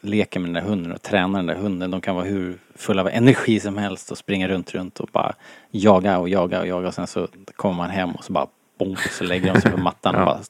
leker 0.00 0.40
med 0.40 0.48
den 0.48 0.54
där 0.64 0.70
hunden 0.70 0.92
och 0.92 1.02
tränar 1.02 1.38
den 1.38 1.46
där 1.46 1.54
hunden. 1.54 1.90
De 1.90 2.00
kan 2.00 2.14
vara 2.14 2.24
hur 2.24 2.58
fulla 2.74 3.02
av 3.02 3.08
energi 3.08 3.60
som 3.60 3.76
helst 3.78 4.10
och 4.10 4.18
springa 4.18 4.48
runt, 4.48 4.74
runt 4.74 5.00
och 5.00 5.08
bara 5.12 5.34
jaga 5.70 6.18
och 6.18 6.28
jaga 6.28 6.60
och 6.60 6.66
jaga. 6.66 6.88
Och 6.88 6.94
sen 6.94 7.06
så 7.06 7.28
kommer 7.56 7.74
man 7.76 7.90
hem 7.90 8.10
och 8.10 8.24
så 8.24 8.32
bara 8.32 8.46
bonk, 8.78 8.98
så 8.98 9.24
lägger 9.24 9.54
de 9.54 9.60
sig 9.60 9.70
på 9.70 9.76
mattan 9.76 10.14
och 10.14 10.20
Ja. 10.20 10.24
bara 10.26 10.40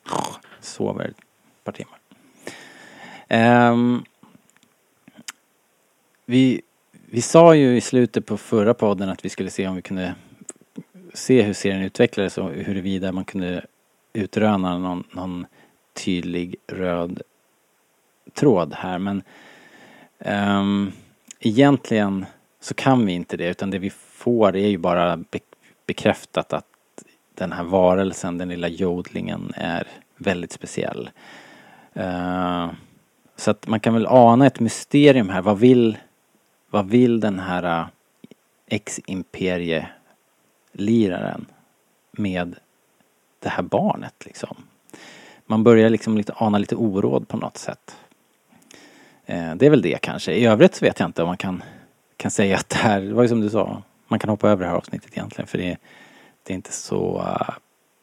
sover 0.60 1.04
ett 1.04 1.64
par 1.64 1.72
timmar. 1.72 1.98
Ehm, 3.28 4.04
vi, 6.26 6.62
vi 7.11 7.20
sa 7.20 7.54
ju 7.54 7.76
i 7.76 7.80
slutet 7.80 8.26
på 8.26 8.37
förra 8.37 8.75
podden 8.75 9.08
att 9.08 9.25
vi 9.25 9.28
skulle 9.28 9.50
se 9.50 9.68
om 9.68 9.76
vi 9.76 9.82
kunde 9.82 10.14
se 11.14 11.42
hur 11.42 11.52
serien 11.52 11.82
utvecklades 11.82 12.38
och 12.38 12.50
huruvida 12.50 13.12
man 13.12 13.25
kunde 13.25 13.66
utröna 14.12 14.78
någon, 14.78 15.04
någon 15.12 15.46
tydlig 15.92 16.56
röd 16.66 17.23
tråd 18.34 18.75
här 18.75 18.99
men 18.99 19.23
um, 20.18 20.92
egentligen 21.40 22.26
så 22.61 22.75
kan 22.75 23.06
vi 23.06 23.12
inte 23.12 23.37
det 23.37 23.49
utan 23.49 23.70
det 23.70 23.78
vi 23.78 23.90
får 23.90 24.56
är 24.56 24.68
ju 24.68 24.78
bara 24.78 25.16
be- 25.16 25.38
bekräftat 25.87 26.52
att 26.52 26.66
den 27.34 27.52
här 27.52 27.64
varelsen, 27.64 28.38
den 28.38 28.49
lilla 28.49 28.68
jodlingen 28.68 29.52
är 29.56 29.87
väldigt 30.16 30.52
speciell. 30.52 31.11
Uh, 31.96 32.70
så 33.37 33.50
att 33.50 33.66
man 33.66 33.80
kan 33.80 33.94
väl 33.94 34.06
ana 34.06 34.46
ett 34.46 34.61
mysterium 34.61 35.28
här. 35.28 35.42
Vad 35.42 35.58
vill, 35.58 35.99
vad 36.74 36.88
vill 36.88 37.20
den 37.20 37.38
här 37.38 37.80
äh, 37.80 37.86
ex-imperie-liraren 38.66 41.46
med 42.12 42.56
det 43.38 43.48
här 43.48 43.62
barnet 43.62 44.14
liksom? 44.24 44.56
Man 45.46 45.64
börjar 45.64 45.90
liksom 45.90 46.16
lite 46.16 46.32
ana 46.36 46.58
lite 46.58 46.76
oråd 46.76 47.28
på 47.28 47.36
något 47.36 47.56
sätt. 47.56 47.96
Eh, 49.26 49.54
det 49.54 49.66
är 49.66 49.70
väl 49.70 49.82
det 49.82 49.98
kanske. 50.02 50.32
I 50.32 50.46
övrigt 50.46 50.74
så 50.74 50.84
vet 50.84 51.00
jag 51.00 51.08
inte 51.08 51.22
om 51.22 51.28
man 51.28 51.36
kan, 51.36 51.62
kan 52.16 52.30
säga 52.30 52.56
att 52.56 52.68
det 52.68 52.76
här, 52.76 53.00
det 53.00 53.14
var 53.14 53.22
ju 53.22 53.28
som 53.28 53.40
du 53.40 53.50
sa, 53.50 53.82
man 54.08 54.18
kan 54.18 54.30
hoppa 54.30 54.48
över 54.48 54.64
det 54.64 54.70
här 54.70 54.76
avsnittet 54.76 55.12
egentligen 55.12 55.46
för 55.46 55.58
det, 55.58 55.76
det 56.42 56.52
är 56.52 56.54
inte 56.54 56.72
så 56.72 57.18
uh, 57.18 57.50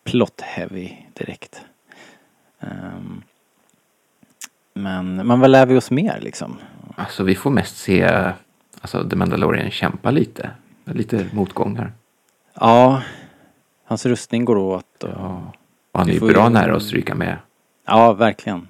plot 0.03 0.41
heavy 0.41 0.91
direkt. 1.13 1.61
Um, 2.59 3.23
men 4.73 5.27
man 5.27 5.39
väl 5.39 5.51
lär 5.51 5.65
vi 5.65 5.77
oss 5.77 5.91
mer 5.91 6.19
liksom. 6.21 6.57
Alltså 6.95 7.23
vi 7.23 7.35
får 7.35 7.49
mest 7.49 7.77
se 7.77 8.33
alltså, 8.81 9.09
The 9.09 9.15
Mandalorian 9.15 9.71
kämpa 9.71 10.11
lite. 10.11 10.51
Lite 10.85 11.27
motgångar. 11.33 11.91
Ja, 12.53 13.01
hans 13.85 14.05
rustning 14.05 14.45
går 14.45 14.57
åt 14.57 15.03
och, 15.03 15.09
Ja. 15.09 15.53
Och 15.91 15.99
han 15.99 16.09
är 16.09 16.13
ju 16.13 16.19
bra 16.19 16.43
ju- 16.43 16.49
nära 16.53 16.75
att 16.75 16.83
stryka 16.83 17.15
med. 17.15 17.37
Ja, 17.85 18.13
verkligen. 18.13 18.67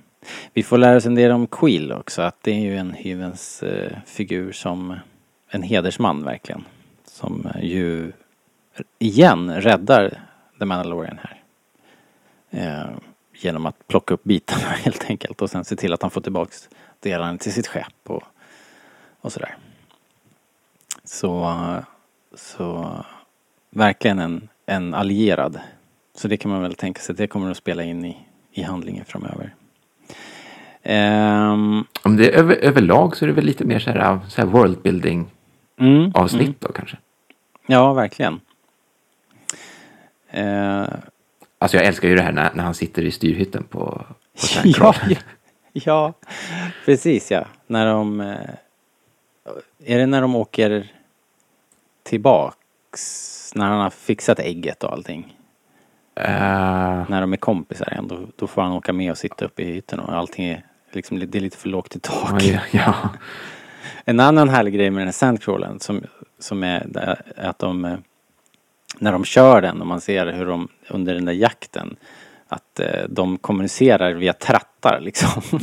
Vi 0.54 0.64
får 0.64 0.78
lära 0.78 0.98
oss 0.98 1.06
en 1.06 1.16
del 1.16 1.32
om 1.32 1.48
Quill 1.48 1.92
också, 1.92 2.22
att 2.22 2.36
det 2.42 2.52
är 2.52 2.60
ju 2.60 2.78
en 2.78 2.94
hyvens 2.94 3.64
eh, 3.64 3.92
figur 4.06 4.52
som 4.52 5.00
en 5.50 5.62
hedersman 5.64 6.24
verkligen. 6.24 6.64
Som 7.06 7.46
eh, 7.56 7.64
ju 7.66 8.12
igen 9.00 9.62
räddar 9.62 10.20
The 10.60 10.66
Mandalorian 10.66 11.20
här. 11.24 11.42
Eh, 12.50 12.90
genom 13.36 13.66
att 13.66 13.88
plocka 13.88 14.14
upp 14.14 14.24
bitarna 14.24 14.68
helt 14.84 15.06
enkelt 15.10 15.42
och 15.42 15.50
sen 15.50 15.66
se 15.66 15.76
till 15.76 15.94
att 15.94 16.02
han 16.02 16.12
får 16.12 16.22
tillbaks 16.22 16.70
delarna 17.00 17.38
till 17.38 17.54
sitt 17.54 17.68
skepp 17.68 17.94
och, 18.08 18.24
och 19.22 19.32
sådär. 19.34 19.56
Så, 21.04 21.44
eh, 21.44 21.84
så 22.36 22.96
verkligen 23.70 24.20
en, 24.20 24.50
en 24.66 24.94
allierad. 24.94 25.60
Så 26.16 26.28
det 26.28 26.38
kan 26.38 26.52
man 26.52 26.62
väl 26.62 26.76
tänka 26.76 27.02
sig 27.02 27.14
att 27.14 27.18
det 27.18 27.28
kommer 27.28 27.52
att 27.52 27.58
spela 27.58 27.84
in 27.84 28.06
i, 28.06 28.18
i 28.52 28.62
handlingen 28.62 29.06
framöver. 29.06 29.56
Ehm, 30.84 31.84
Om 32.04 32.18
det 32.18 32.30
är 32.30 32.40
över, 32.40 32.56
överlag 32.56 33.18
så 33.18 33.26
är 33.26 33.28
det 33.28 33.34
väl 33.34 33.46
lite 33.46 33.66
mer 33.66 33.80
så 33.80 33.90
här, 33.90 34.20
så 34.28 34.42
här 34.42 34.48
worldbuilding 34.48 35.32
mm, 35.80 36.12
avsnitt 36.16 36.42
mm. 36.42 36.56
då 36.60 36.72
kanske. 36.72 36.98
Ja, 37.68 37.94
verkligen. 37.94 38.40
Eh, 40.30 40.86
Alltså 41.60 41.78
jag 41.78 41.86
älskar 41.86 42.08
ju 42.08 42.16
det 42.16 42.22
här 42.22 42.32
när, 42.32 42.52
när 42.54 42.64
han 42.64 42.74
sitter 42.74 43.02
i 43.02 43.12
styrhytten 43.12 43.64
på, 43.64 43.80
på 43.80 44.06
ja, 44.64 44.96
ja, 45.10 45.16
Ja, 45.74 46.14
precis 46.86 47.32
ja. 47.32 47.46
När 47.68 47.86
de... 47.86 48.36
Är 49.86 49.98
det 49.98 50.06
när 50.06 50.22
de 50.22 50.36
åker 50.36 50.92
tillbaks? 52.04 53.52
När 53.56 53.66
han 53.66 53.80
har 53.80 53.90
fixat 53.90 54.40
ägget 54.40 54.84
och 54.84 54.94
allting? 54.94 55.38
Eh, 56.16 57.10
När 57.10 57.22
de 57.22 57.34
är 57.34 57.38
kompisar 57.38 57.92
igen, 57.92 58.08
då, 58.08 58.20
då 58.36 58.48
får 58.48 58.62
han 58.62 58.72
åka 58.72 58.94
med 58.94 59.12
och 59.12 59.18
sitta 59.18 59.46
uppe 59.46 59.62
i 59.64 59.74
hytten 59.74 60.00
och 60.00 60.14
allting 60.14 60.46
är 60.46 60.66
liksom, 60.92 61.20
det 61.20 61.36
är 61.36 61.42
lite 61.42 61.58
för 61.58 61.70
lågt 61.70 61.96
i 61.96 62.00
tak. 62.00 62.44
ja, 62.44 62.60
ja. 62.72 62.96
En 64.06 64.20
annan 64.20 64.50
härlig 64.50 64.74
grej 64.74 64.90
med 64.90 65.02
den 65.02 65.08
här 65.08 65.14
sandcrawlen 65.14 65.80
som, 65.80 66.04
som 66.40 66.64
är 66.64 67.12
att 67.38 67.60
de 67.60 67.86
eh, 67.86 67.98
när 69.00 69.12
de 69.12 69.26
kör 69.26 69.62
den 69.62 69.82
och 69.82 69.88
man 69.88 70.02
ser 70.02 70.26
hur 70.26 70.46
de 70.46 70.68
under 70.90 71.14
den 71.14 71.26
där 71.26 71.34
jakten 71.34 71.96
att 72.48 72.80
eh, 72.80 73.04
de 73.10 73.38
kommunicerar 73.38 74.14
via 74.14 74.34
trattar 74.34 75.00
liksom. 75.00 75.42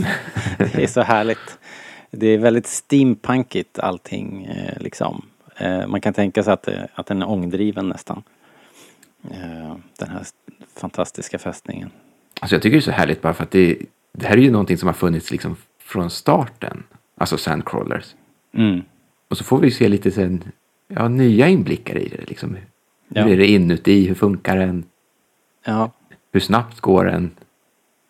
det 0.59 0.83
är 0.83 0.87
så 0.87 1.01
härligt. 1.01 1.59
Det 2.11 2.27
är 2.27 2.39
väldigt 2.39 2.67
steampunkigt 2.67 3.79
allting 3.79 4.45
eh, 4.45 4.81
liksom. 4.83 5.27
Eh, 5.57 5.87
man 5.87 6.01
kan 6.01 6.15
tänka 6.15 6.43
sig 6.43 6.53
att, 6.53 6.63
det- 6.63 6.89
att 6.95 7.07
den 7.07 7.23
är 7.23 7.29
ångdriven 7.31 7.89
nästan. 7.89 8.23
Eh, 9.31 9.77
den 9.99 10.09
här 10.09 10.23
fantastiska 10.81 11.39
fästningen. 11.39 11.91
Alltså 12.41 12.55
jag 12.55 12.63
tycker 12.63 12.77
det 12.77 12.79
är 12.81 12.81
så 12.81 12.91
härligt 12.91 13.23
bara 13.23 13.35
för 13.35 13.43
att 13.45 13.51
det, 13.51 13.79
det 14.13 14.27
här 14.27 14.37
är 14.37 14.41
ju 14.43 14.51
någonting 14.51 14.79
som 14.79 14.87
har 14.87 14.95
funnits 14.95 15.31
liksom 15.31 15.57
från 15.81 16.11
starten. 16.11 16.83
Alltså 17.17 17.37
Sandcrawlers. 17.37 18.15
Mm. 18.55 18.81
Och 19.29 19.39
så 19.39 19.45
får 19.45 19.59
vi 19.59 19.71
se 19.71 19.89
lite 19.89 20.11
sen, 20.11 20.45
ja, 20.89 21.09
nya 21.09 21.49
inblickar 21.49 21.99
i 21.99 22.09
det. 22.09 22.29
Liksom. 22.29 22.51
Hur 22.55 22.61
Ja. 23.09 23.29
är 23.29 23.37
det 23.37 23.47
inuti? 23.47 24.07
Hur 24.09 24.15
funkar 24.15 24.57
den? 24.57 24.85
Ja. 25.65 25.91
Hur 26.33 26.41
snabbt 26.41 26.81
går 26.81 27.05
den? 27.05 27.31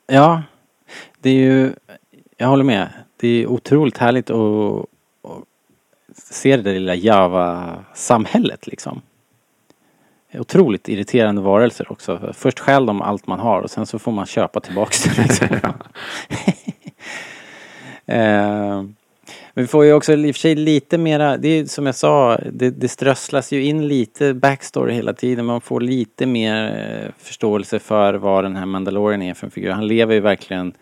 Ja, 0.07 0.43
det 1.21 1.31
är 1.31 1.35
ju, 1.35 1.73
jag 2.37 2.49
håller 2.49 2.65
med. 2.65 2.89
Det 3.21 3.43
är 3.43 3.47
otroligt 3.47 3.99
härligt 3.99 4.31
att, 4.31 4.85
att 5.23 5.45
se 6.15 6.57
det 6.57 6.63
där 6.63 6.73
lilla 6.73 6.95
Java-samhället 6.95 8.67
liksom. 8.67 9.03
Otroligt 10.35 10.89
irriterande 10.89 11.43
varelser 11.43 11.93
också. 11.93 12.33
Först 12.35 12.59
stjäl 12.59 12.87
de 12.87 13.03
allt 13.03 13.27
man 13.27 13.41
har 13.41 13.61
och 13.61 13.71
sen 13.71 13.87
så 13.87 13.99
får 13.99 14.13
man 14.13 14.27
köpa 14.27 14.61
tillbaks 14.61 15.05
det. 15.05 15.23
Liksom. 15.23 15.49
Eh, 18.11 18.83
Men 19.55 19.65
vi 19.65 19.67
får 19.67 19.85
ju 19.85 19.93
också 19.93 20.13
i 20.13 20.31
och 20.31 20.35
för 20.35 20.41
sig 20.41 20.55
lite 20.55 20.99
mera, 20.99 21.37
det 21.37 21.49
är 21.49 21.65
som 21.65 21.87
jag 21.87 21.95
sa, 21.95 22.39
det, 22.53 22.71
det 22.71 22.89
strösslas 22.89 23.53
ju 23.53 23.65
in 23.65 23.89
lite 23.89 24.35
backstory 24.35 24.95
hela 24.95 25.13
tiden. 25.13 25.47
Man 25.47 25.61
får 25.61 25.81
lite 25.81 26.27
mer 26.27 26.65
eh, 26.65 27.13
förståelse 27.19 27.79
för 27.79 28.15
vad 28.15 28.45
den 28.45 28.57
här 28.57 28.67
Mandalorian 28.67 29.23
är 29.23 29.35
för 29.35 29.47
en 29.47 29.51
figur. 29.51 29.71
Han 29.71 29.87
lever 29.87 30.15
ju 30.15 30.21
verkligen 30.21 30.73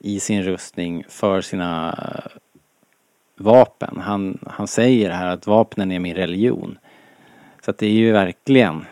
i 0.00 0.20
sin 0.20 0.42
rustning 0.42 1.04
för 1.08 1.40
sina 1.40 1.98
vapen. 3.36 4.00
Han, 4.00 4.38
han 4.46 4.66
säger 4.66 5.10
här 5.10 5.26
att 5.26 5.46
vapnen 5.46 5.92
är 5.92 5.98
min 5.98 6.14
religion. 6.14 6.78
Så 7.64 7.70
att 7.70 7.78
det 7.78 7.86
är 7.86 7.90
ju 7.90 8.12
verkligen, 8.12 8.84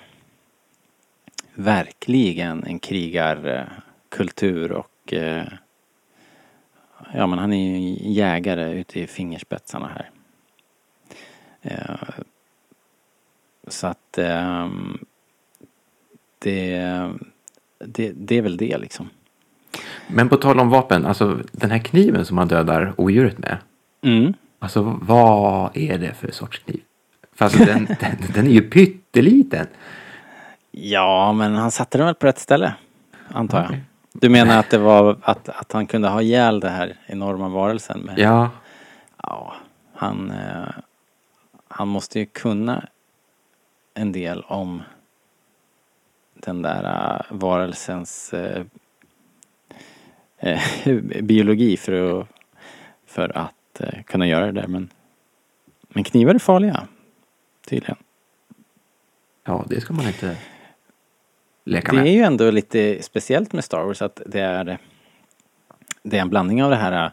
verkligen 1.54 2.64
en 2.64 2.78
krigarkultur 2.78 4.72
och 4.72 5.12
eh, 5.12 5.44
Ja 7.14 7.26
men 7.26 7.38
han 7.38 7.52
är 7.52 7.68
ju 7.68 7.74
en 7.74 8.12
jägare 8.12 8.72
ute 8.72 9.00
i 9.00 9.06
fingerspetsarna 9.06 9.88
här. 9.88 10.10
Eh, 11.62 12.24
så 13.66 13.86
att 13.86 14.18
ehm, 14.18 15.04
det, 16.38 16.80
det, 17.78 18.12
det 18.12 18.38
är 18.38 18.42
väl 18.42 18.56
det 18.56 18.78
liksom. 18.78 19.10
Men 20.06 20.28
på 20.28 20.36
tal 20.36 20.60
om 20.60 20.70
vapen, 20.70 21.06
alltså 21.06 21.38
den 21.52 21.70
här 21.70 21.78
kniven 21.78 22.24
som 22.24 22.36
man 22.36 22.48
dödar 22.48 22.94
odjuret 22.96 23.38
med. 23.38 23.56
Mm. 24.02 24.34
Alltså 24.58 24.98
vad 25.02 25.76
är 25.76 25.98
det 25.98 26.14
för 26.14 26.30
sorts 26.30 26.58
kniv? 26.58 26.80
För 27.34 27.44
alltså 27.44 27.64
den, 27.64 27.84
den, 28.00 28.16
den 28.34 28.46
är 28.46 28.50
ju 28.50 28.62
pytteliten. 28.70 29.66
Ja 30.70 31.32
men 31.32 31.54
han 31.54 31.70
satte 31.70 31.98
den 31.98 32.06
väl 32.06 32.14
på 32.14 32.26
rätt 32.26 32.38
ställe. 32.38 32.74
Antar 33.28 33.58
jag. 33.58 33.66
Okej. 33.66 33.80
Du 34.12 34.28
menar 34.28 34.58
att 34.58 34.70
det 34.70 34.78
var 34.78 35.16
att, 35.22 35.48
att 35.48 35.72
han 35.72 35.86
kunde 35.86 36.08
ha 36.08 36.22
ihjäl 36.22 36.60
det 36.60 36.68
här 36.68 36.96
enorma 37.06 37.48
varelsen 37.48 38.00
med 38.00 38.18
Ja, 38.18 38.50
Ja, 39.22 39.54
han, 39.94 40.30
eh, 40.30 40.68
han 41.68 41.88
måste 41.88 42.18
ju 42.18 42.26
kunna 42.26 42.88
en 43.94 44.12
del 44.12 44.44
om 44.48 44.82
den 46.34 46.62
där 46.62 46.84
eh, 46.84 47.36
varelsens 47.36 48.34
eh, 48.34 48.64
biologi 51.22 51.76
för 51.76 52.20
att, 52.20 52.28
för 53.06 53.36
att 53.38 53.80
eh, 53.80 54.02
kunna 54.02 54.26
göra 54.26 54.46
det 54.46 54.52
där. 54.52 54.66
Men, 54.66 54.90
men 55.88 56.04
knivar 56.04 56.34
är 56.34 56.38
farliga, 56.38 56.88
tydligen. 57.66 57.96
ja 59.44 59.64
det 59.68 59.80
ska 59.80 59.92
man 59.94 60.06
inte 60.06 60.36
leka 61.64 61.92
Det 61.92 61.98
är 61.98 62.02
med. 62.02 62.12
ju 62.12 62.20
ändå 62.22 62.50
lite 62.50 63.02
speciellt 63.02 63.52
med 63.52 63.64
Star 63.64 63.84
Wars 63.84 64.02
att 64.02 64.22
det 64.26 64.40
är, 64.40 64.78
det 66.02 66.16
är 66.16 66.22
en 66.22 66.28
blandning 66.30 66.64
av 66.64 66.70
det 66.70 66.76
här 66.76 67.04
äh, 67.04 67.10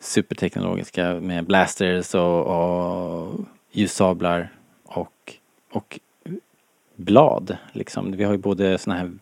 superteknologiska 0.00 1.14
med 1.14 1.44
blasters 1.44 2.14
och, 2.14 2.46
och 2.46 3.40
ljussablar 3.72 4.52
och, 4.84 5.34
och 5.72 6.00
blad. 6.96 7.56
Liksom. 7.72 8.12
Vi 8.16 8.24
har 8.24 8.32
ju 8.32 8.38
både 8.38 8.78
såna 8.78 8.96
här 8.96 9.12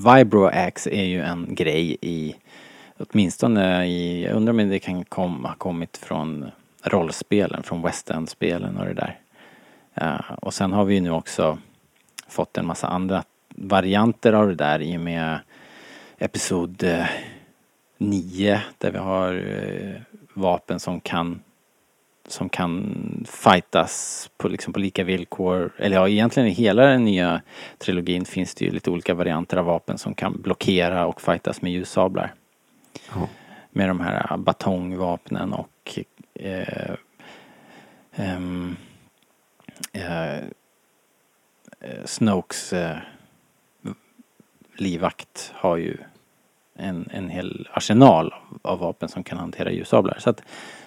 Vibroax 0.00 0.86
Vibro-axe 0.86 0.90
är 0.90 1.04
ju 1.04 1.20
en 1.20 1.54
grej 1.54 1.96
i 2.00 2.34
åtminstone 2.98 3.86
i, 3.86 4.24
jag 4.24 4.36
undrar 4.36 4.50
om 4.52 4.68
det 4.68 4.78
kan 4.78 5.04
kom, 5.04 5.44
ha 5.44 5.54
kommit 5.54 5.96
från 5.96 6.50
rollspelen, 6.82 7.62
från 7.62 7.82
West 7.82 8.10
End-spelen 8.10 8.76
och 8.76 8.84
det 8.84 8.94
där. 8.94 9.18
Uh, 10.02 10.32
och 10.42 10.54
sen 10.54 10.72
har 10.72 10.84
vi 10.84 10.94
ju 10.94 11.00
nu 11.00 11.10
också 11.10 11.58
fått 12.28 12.58
en 12.58 12.66
massa 12.66 12.86
andra 12.86 13.22
varianter 13.48 14.32
av 14.32 14.48
det 14.48 14.54
där 14.54 14.82
i 14.82 14.96
och 14.96 15.00
med 15.00 15.38
Episod 16.18 16.82
eh, 16.82 17.06
9 17.98 18.62
där 18.78 18.90
vi 18.90 18.98
har 18.98 19.34
eh, 19.34 20.00
vapen 20.34 20.80
som 20.80 21.00
kan 21.00 21.40
som 22.30 22.48
kan 22.48 23.26
fightas 23.28 24.30
på, 24.36 24.48
liksom 24.48 24.72
på 24.72 24.80
lika 24.80 25.04
villkor. 25.04 25.72
Eller 25.78 25.96
ja, 25.96 26.08
egentligen 26.08 26.48
i 26.48 26.52
hela 26.52 26.82
den 26.82 27.04
nya 27.04 27.42
trilogin 27.78 28.24
finns 28.24 28.54
det 28.54 28.64
ju 28.64 28.70
lite 28.70 28.90
olika 28.90 29.14
varianter 29.14 29.56
av 29.56 29.64
vapen 29.64 29.98
som 29.98 30.14
kan 30.14 30.42
blockera 30.42 31.06
och 31.06 31.20
fightas 31.20 31.62
med 31.62 31.72
ljussablar. 31.72 32.34
Ja. 33.14 33.28
Med 33.70 33.88
de 33.88 34.00
här 34.00 34.36
batongvapnen 34.36 35.52
och 35.52 35.98
eh, 36.34 36.94
ehm, 38.12 38.76
eh, 39.92 40.34
eh, 40.36 42.04
Snokes 42.04 42.72
eh, 42.72 42.96
livvakt 44.76 45.52
har 45.54 45.76
ju 45.76 45.96
en, 46.74 47.08
en 47.12 47.28
hel 47.28 47.68
arsenal 47.72 48.34
av 48.62 48.78
vapen 48.78 49.08
som 49.08 49.24
kan 49.24 49.38
hantera 49.38 49.70
ljussablar. 49.70 50.16
Så 50.18 50.30
att, 50.30 50.42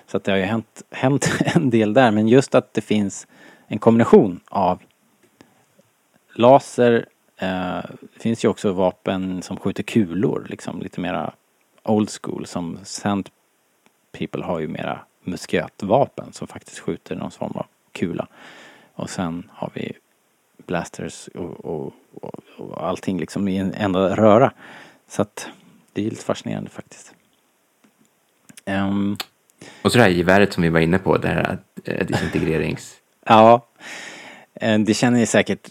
så 0.08 0.18
att 0.18 0.24
det 0.24 0.32
har 0.32 0.38
ju 0.38 0.44
hänt, 0.44 0.82
hänt 0.92 1.40
en 1.40 1.70
del 1.70 1.94
där. 1.94 2.12
Men 2.12 2.28
just 2.28 2.56
att 2.56 2.74
det 2.74 2.82
finns 2.82 3.28
en 3.68 3.80
kombination 3.80 4.40
av 4.50 4.82
laser, 6.34 7.06
eh, 7.38 7.82
det 8.14 8.20
finns 8.20 8.46
ju 8.46 8.50
också 8.50 8.72
vapen 8.72 9.42
som 9.42 9.58
skjuter 9.58 9.84
kulor, 9.84 10.46
liksom 10.50 10.82
lite 10.82 11.00
mera 11.00 11.34
old 11.84 12.10
school 12.22 12.46
som 12.46 12.80
Sand 12.84 13.30
People 14.12 14.44
har 14.44 14.60
ju 14.60 14.68
mera 14.68 15.00
muskötvapen 15.24 16.34
som 16.34 16.48
faktiskt 16.48 16.80
skjuter 16.80 17.16
någon 17.16 17.32
form 17.32 17.52
av 17.56 17.66
kula. 17.92 18.28
Och 18.94 19.10
sen 19.10 19.50
har 19.54 19.72
vi 19.74 19.94
blasters 20.58 21.28
och, 21.28 21.66
och, 21.66 21.94
och, 22.22 22.40
och 22.58 22.88
allting 22.88 23.20
liksom 23.20 23.48
i 23.48 23.58
en 23.58 23.74
enda 23.74 24.16
röra. 24.16 24.52
Så 25.08 25.22
att 25.22 25.48
det 25.94 26.06
är 26.06 26.10
lite 26.10 26.26
fascinerande 26.26 26.70
faktiskt. 26.70 27.14
Um, 28.66 29.18
och 29.82 29.92
så 29.92 29.98
det 29.98 30.04
här 30.04 30.12
geväret 30.12 30.54
som 30.54 30.64
vi 30.64 30.70
var 30.70 30.80
inne 30.80 31.00
på, 31.00 31.18
det 31.18 31.28
här 31.28 31.58
eh, 31.86 32.08
disintegrerings... 32.08 32.96
ja, 33.26 33.68
eh, 34.54 34.80
det 34.80 34.94
känner 34.94 35.20
ju 35.20 35.26
säkert 35.26 35.70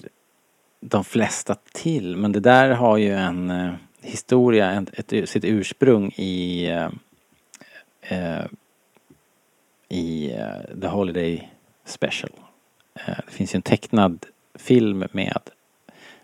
de 0.81 1.05
flesta 1.05 1.57
till. 1.73 2.17
Men 2.17 2.33
det 2.33 2.41
där 2.41 2.71
har 2.71 2.97
ju 2.97 3.15
en 3.15 3.51
eh, 3.51 3.73
historia, 4.03 4.71
en, 4.71 4.87
ett, 4.93 5.29
sitt 5.29 5.45
ursprung 5.45 6.09
i 6.09 6.67
eh, 8.03 8.45
i 9.89 10.37
The 10.81 10.87
Holiday 10.87 11.51
Special. 11.85 12.31
Det 12.95 13.33
finns 13.33 13.55
ju 13.55 13.57
en 13.57 13.63
tecknad 13.63 14.27
film 14.55 15.05
med 15.13 15.37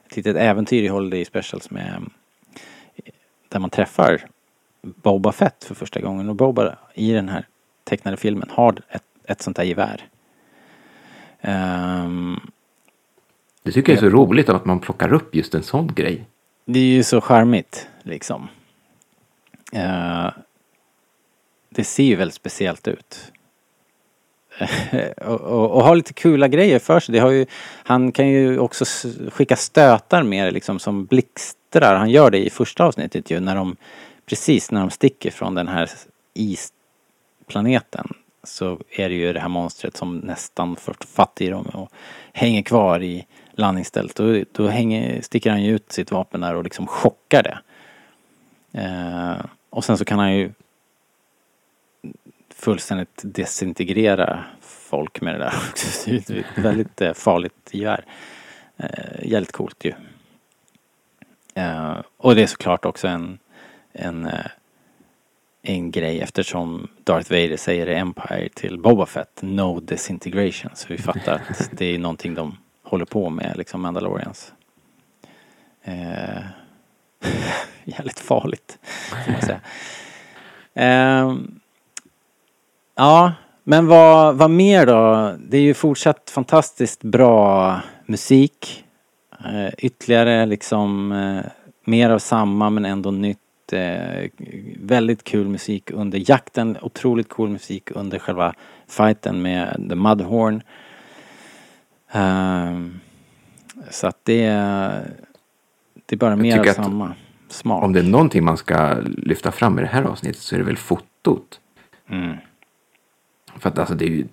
ett 0.09 0.16
litet 0.16 0.37
äventyr 0.37 0.83
i 0.83 0.88
Holiday 0.88 1.24
Special 1.24 1.61
som 1.61 1.76
är 1.76 2.02
där 3.48 3.59
man 3.59 3.70
träffar 3.70 4.26
Boba 4.83 5.33
Fett 5.33 5.64
för 5.64 5.74
första 5.74 6.00
gången 6.00 6.28
och 6.28 6.37
Boba 6.37 6.76
i 6.94 7.12
den 7.12 7.28
här 7.28 7.46
tecknade 7.88 8.16
filmen 8.16 8.51
har 8.51 8.83
ett, 8.88 9.03
ett 9.24 9.42
sånt 9.42 9.57
där 9.57 9.64
gevär. 9.64 10.09
Ehm, 11.40 12.40
Det 13.62 13.72
tycker 13.72 13.92
jag 13.92 14.03
är 14.03 14.11
så 14.11 14.16
roligt 14.16 14.48
att 14.48 14.64
man 14.64 14.81
plockar 14.81 15.12
upp 15.12 15.35
just 15.35 15.55
en 15.55 15.62
sån 15.62 15.94
grej. 15.94 16.24
Det 16.64 16.79
är 16.79 16.85
ju 16.85 17.03
så 17.03 17.20
charmigt 17.20 17.88
liksom. 18.03 18.48
Eh, 19.72 20.31
det 21.70 21.85
ser 21.85 22.05
ju 22.05 22.16
väldigt 22.16 22.35
speciellt 22.35 22.88
ut. 22.88 23.33
och, 25.16 25.40
och, 25.40 25.70
och 25.70 25.83
har 25.83 25.96
lite 25.96 26.12
kula 26.12 26.48
grejer 26.48 26.79
för 26.79 27.01
sig. 27.01 27.12
Det 27.12 27.18
har 27.18 27.31
ju, 27.31 27.46
han 27.85 28.12
kan 28.12 28.29
ju 28.29 28.59
också 28.59 28.85
skicka 29.31 29.57
stötar 29.57 30.22
mer 30.22 30.51
liksom 30.51 30.79
som 30.79 31.05
blixtrar. 31.05 31.96
Han 31.96 32.11
gör 32.11 32.31
det 32.31 32.46
i 32.46 32.51
första 32.51 32.85
avsnittet 32.85 33.31
ju 33.31 33.40
när 33.40 33.57
de 33.57 33.77
precis 34.27 34.70
när 34.70 34.81
de 34.81 34.90
sticker 34.90 35.31
från 35.31 35.55
den 35.55 35.68
här 35.68 35.90
planeten 37.48 38.14
så 38.42 38.80
är 38.90 39.08
det 39.08 39.14
ju 39.14 39.32
det 39.32 39.40
här 39.40 39.48
monstret 39.48 39.96
som 39.96 40.18
nästan 40.18 40.76
fått 40.76 41.04
fatt 41.04 41.40
i 41.40 41.48
dem 41.48 41.66
och 41.66 41.92
hänger 42.32 42.62
kvar 42.62 43.02
i 43.02 43.26
landningsstället. 43.50 44.16
Då, 44.16 44.44
då 44.52 44.68
hänger, 44.68 45.22
sticker 45.22 45.50
han 45.50 45.62
ju 45.62 45.74
ut 45.74 45.92
sitt 45.92 46.11
vapen 46.11 46.40
där 46.40 46.54
och 46.54 46.64
liksom 46.64 46.87
chockar 46.87 47.42
det. 47.42 47.58
Eh, 48.72 49.44
och 49.70 49.84
sen 49.84 49.98
så 49.98 50.04
kan 50.04 50.18
han 50.18 50.37
ju 50.37 50.52
fullständigt 52.54 53.20
desintegrera 53.22 54.44
folk 54.61 55.20
med 55.20 55.34
det 55.34 55.38
där 55.38 55.54
också. 55.70 56.11
Det 56.11 56.30
är 56.30 56.38
ett 56.38 56.64
väldigt 56.64 57.00
eh, 57.00 57.12
farligt 57.12 57.70
gevär. 57.70 58.04
Eh, 58.76 59.26
jävligt 59.26 59.52
coolt 59.52 59.84
ju. 59.84 59.92
Eh, 61.54 61.96
och 62.16 62.34
det 62.34 62.42
är 62.42 62.46
såklart 62.46 62.84
också 62.84 63.08
en, 63.08 63.38
en, 63.92 64.26
eh, 64.26 64.46
en 65.68 65.90
grej 65.90 66.20
eftersom 66.20 66.88
Darth 67.04 67.31
Vader 67.31 67.57
säger 67.57 67.87
i 67.87 67.94
Empire 67.94 68.48
till 68.54 68.78
Boba 68.78 69.07
Fett 69.07 69.38
No 69.40 69.81
disintegration. 69.81 70.70
Så 70.74 70.87
vi 70.88 70.98
fattar 70.98 71.35
att 71.35 71.70
det 71.72 71.94
är 71.94 71.98
någonting 71.98 72.35
de 72.35 72.57
håller 72.83 73.04
på 73.04 73.31
med, 73.31 73.54
liksom 73.57 73.83
Mandalorians. 73.83 74.52
Eh, 75.83 76.42
jävligt 77.85 78.20
farligt, 78.20 78.78
får 79.24 79.33
man 79.33 79.40
säga. 79.40 79.61
Eh, 80.74 81.37
ja, 82.94 83.33
men 83.64 83.87
vad, 83.87 84.37
vad 84.37 84.50
mer 84.50 84.87
då? 84.87 85.35
Det 85.38 85.57
är 85.57 85.62
ju 85.62 85.74
fortsatt 85.74 86.31
fantastiskt 86.31 87.02
bra 87.02 87.81
musik. 88.07 88.85
Eh, 89.44 89.74
ytterligare 89.78 90.46
liksom 90.46 91.12
eh, 91.12 91.50
mer 91.85 92.11
av 92.11 92.18
samma 92.18 92.70
men 92.70 92.85
ändå 92.85 93.11
nytt. 93.11 93.38
Eh, 93.72 94.31
väldigt 94.76 95.24
kul 95.24 95.48
musik 95.48 95.90
under 95.90 96.31
jakten. 96.31 96.76
Otroligt 96.83 97.28
cool 97.28 97.48
musik 97.48 97.90
under 97.90 98.18
själva 98.18 98.54
fighten 98.88 99.42
med 99.42 99.87
The 99.88 99.94
Mudhorn. 99.94 100.62
Ehm, 102.12 103.00
så 103.90 104.07
att 104.07 104.18
det, 104.22 104.46
det 106.07 106.14
är 106.14 106.16
bara 106.16 106.37
mer 106.37 106.59
av 106.59 106.64
samma 106.64 107.14
smak. 107.48 107.85
Om 107.85 107.92
det 107.92 108.00
är 108.00 108.04
någonting 108.04 108.44
man 108.44 108.57
ska 108.57 108.94
lyfta 109.04 109.52
fram 109.52 109.78
i 109.78 109.83
det 109.83 109.88
här 109.88 110.02
avsnittet 110.02 110.42
så 110.42 110.54
är 110.54 110.59
det 110.59 110.64
väl 110.64 110.76
fotot. 110.76 111.61
Mm. 112.11 112.37
För 113.57 113.68
att 113.68 113.78
alltså 113.78 113.94
det 113.94 114.04
är 114.04 114.11
ju... 114.11 114.26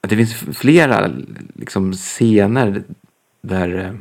Det 0.00 0.16
finns 0.16 0.34
flera 0.34 1.10
liksom 1.54 1.92
scener 1.92 2.82
där 3.40 3.78
eh, 3.78 3.94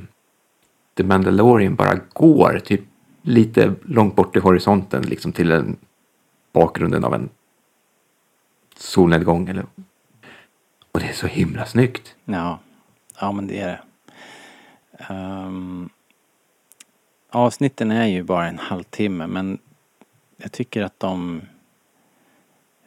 The 0.97 1.03
Mandalorian 1.03 1.75
bara 1.75 1.99
går 2.13 2.59
typ 2.63 2.81
lite 3.25 3.73
långt 3.81 4.15
bort 4.15 4.35
i 4.35 4.39
horisonten 4.39 5.03
liksom 5.03 5.31
till 5.31 5.51
en 5.51 5.77
bakgrunden 6.53 7.03
av 7.03 7.13
en 7.13 7.29
solnedgång 8.77 9.47
eller... 9.49 9.65
Och 10.91 10.99
det 10.99 11.05
är 11.05 11.13
så 11.13 11.27
himla 11.27 11.65
snyggt. 11.65 12.15
Ja, 12.25 12.59
ja 13.19 13.31
men 13.31 13.47
det 13.47 13.59
är 13.59 13.67
det. 13.67 13.81
Um, 15.13 15.89
avsnitten 17.29 17.91
är 17.91 18.05
ju 18.05 18.23
bara 18.23 18.47
en 18.47 18.59
halvtimme 18.59 19.27
men 19.27 19.59
jag 20.37 20.51
tycker 20.51 20.83
att 20.83 20.99
de 20.99 21.41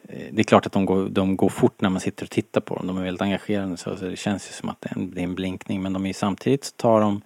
eh, 0.02 0.26
det 0.32 0.42
är 0.42 0.44
klart 0.44 0.66
att 0.66 0.72
de 0.72 0.84
går, 0.86 1.08
de 1.08 1.36
går 1.36 1.48
fort 1.48 1.80
när 1.80 1.90
man 1.90 2.00
sitter 2.00 2.24
och 2.24 2.30
tittar 2.30 2.60
på 2.60 2.76
dem. 2.76 2.86
De 2.86 2.98
är 2.98 3.02
väldigt 3.02 3.22
engagerande 3.22 3.76
så, 3.76 3.96
så 3.96 4.04
det 4.04 4.16
känns 4.16 4.48
ju 4.48 4.52
som 4.52 4.68
att 4.68 4.80
det 4.80 4.88
är 4.88 4.98
en, 4.98 5.10
det 5.10 5.20
är 5.20 5.24
en 5.24 5.34
blinkning. 5.34 5.82
Men 5.82 5.92
de 5.92 6.04
är 6.04 6.08
ju 6.08 6.14
samtidigt 6.14 6.64
så 6.64 6.72
tar 6.76 7.00
de 7.00 7.22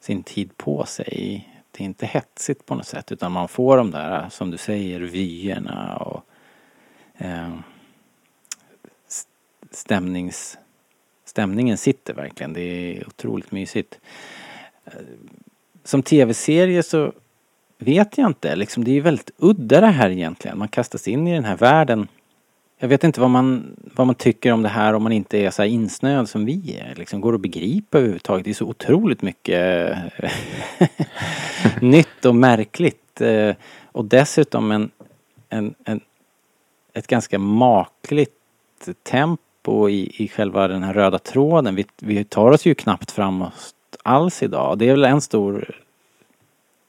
sin 0.00 0.22
tid 0.22 0.56
på 0.56 0.84
sig. 0.84 1.46
Det 1.70 1.82
är 1.82 1.86
inte 1.86 2.06
hetsigt 2.06 2.66
på 2.66 2.74
något 2.74 2.86
sätt 2.86 3.12
utan 3.12 3.32
man 3.32 3.48
får 3.48 3.76
de 3.76 3.90
där, 3.90 4.28
som 4.28 4.50
du 4.50 4.56
säger, 4.56 5.00
vyerna 5.00 5.96
och 5.96 6.24
eh, 7.18 7.54
stämnings, 9.70 10.58
stämningen 11.24 11.78
sitter 11.78 12.14
verkligen. 12.14 12.52
Det 12.52 12.60
är 12.60 13.06
otroligt 13.06 13.52
mysigt. 13.52 14.00
Eh, 14.84 14.92
som 15.84 16.02
tv-serie 16.02 16.82
så 16.82 17.12
vet 17.78 18.18
jag 18.18 18.26
inte. 18.26 18.56
Liksom, 18.56 18.84
det 18.84 18.90
är 18.90 18.94
ju 18.94 19.00
väldigt 19.00 19.30
udda 19.36 19.80
det 19.80 19.86
här 19.86 20.10
egentligen. 20.10 20.58
Man 20.58 20.68
kastas 20.68 21.08
in 21.08 21.26
i 21.26 21.34
den 21.34 21.44
här 21.44 21.56
världen. 21.56 22.08
Jag 22.82 22.88
vet 22.88 23.04
inte 23.04 23.20
vad 23.20 23.30
man, 23.30 23.76
vad 23.94 24.06
man 24.06 24.14
tycker 24.14 24.52
om 24.52 24.62
det 24.62 24.68
här 24.68 24.94
om 24.94 25.02
man 25.02 25.12
inte 25.12 25.38
är 25.38 25.50
så 25.50 25.62
här 25.62 25.68
insnöad 25.68 26.28
som 26.28 26.44
vi 26.44 26.76
är. 26.80 26.94
Liksom, 26.94 27.20
går 27.20 27.34
att 27.34 27.40
begripa 27.40 27.98
överhuvudtaget? 27.98 28.44
Det 28.44 28.50
är 28.50 28.54
så 28.54 28.66
otroligt 28.66 29.22
mycket 29.22 29.96
eh, 30.18 30.30
nytt 31.80 32.24
och 32.24 32.34
märkligt. 32.34 33.20
Eh, 33.20 33.54
och 33.84 34.04
dessutom 34.04 34.70
en, 34.70 34.90
en, 35.48 35.74
en, 35.84 36.00
ett 36.92 37.06
ganska 37.06 37.38
makligt 37.38 38.88
tempo 39.02 39.88
i, 39.88 40.24
i 40.24 40.28
själva 40.28 40.68
den 40.68 40.82
här 40.82 40.94
röda 40.94 41.18
tråden. 41.18 41.74
Vi, 41.74 41.86
vi 41.98 42.24
tar 42.24 42.50
oss 42.50 42.66
ju 42.66 42.74
knappt 42.74 43.10
framåt 43.10 43.74
alls 44.02 44.42
idag. 44.42 44.78
Det 44.78 44.88
är 44.88 44.90
väl 44.90 45.04
en 45.04 45.20
stor 45.20 45.80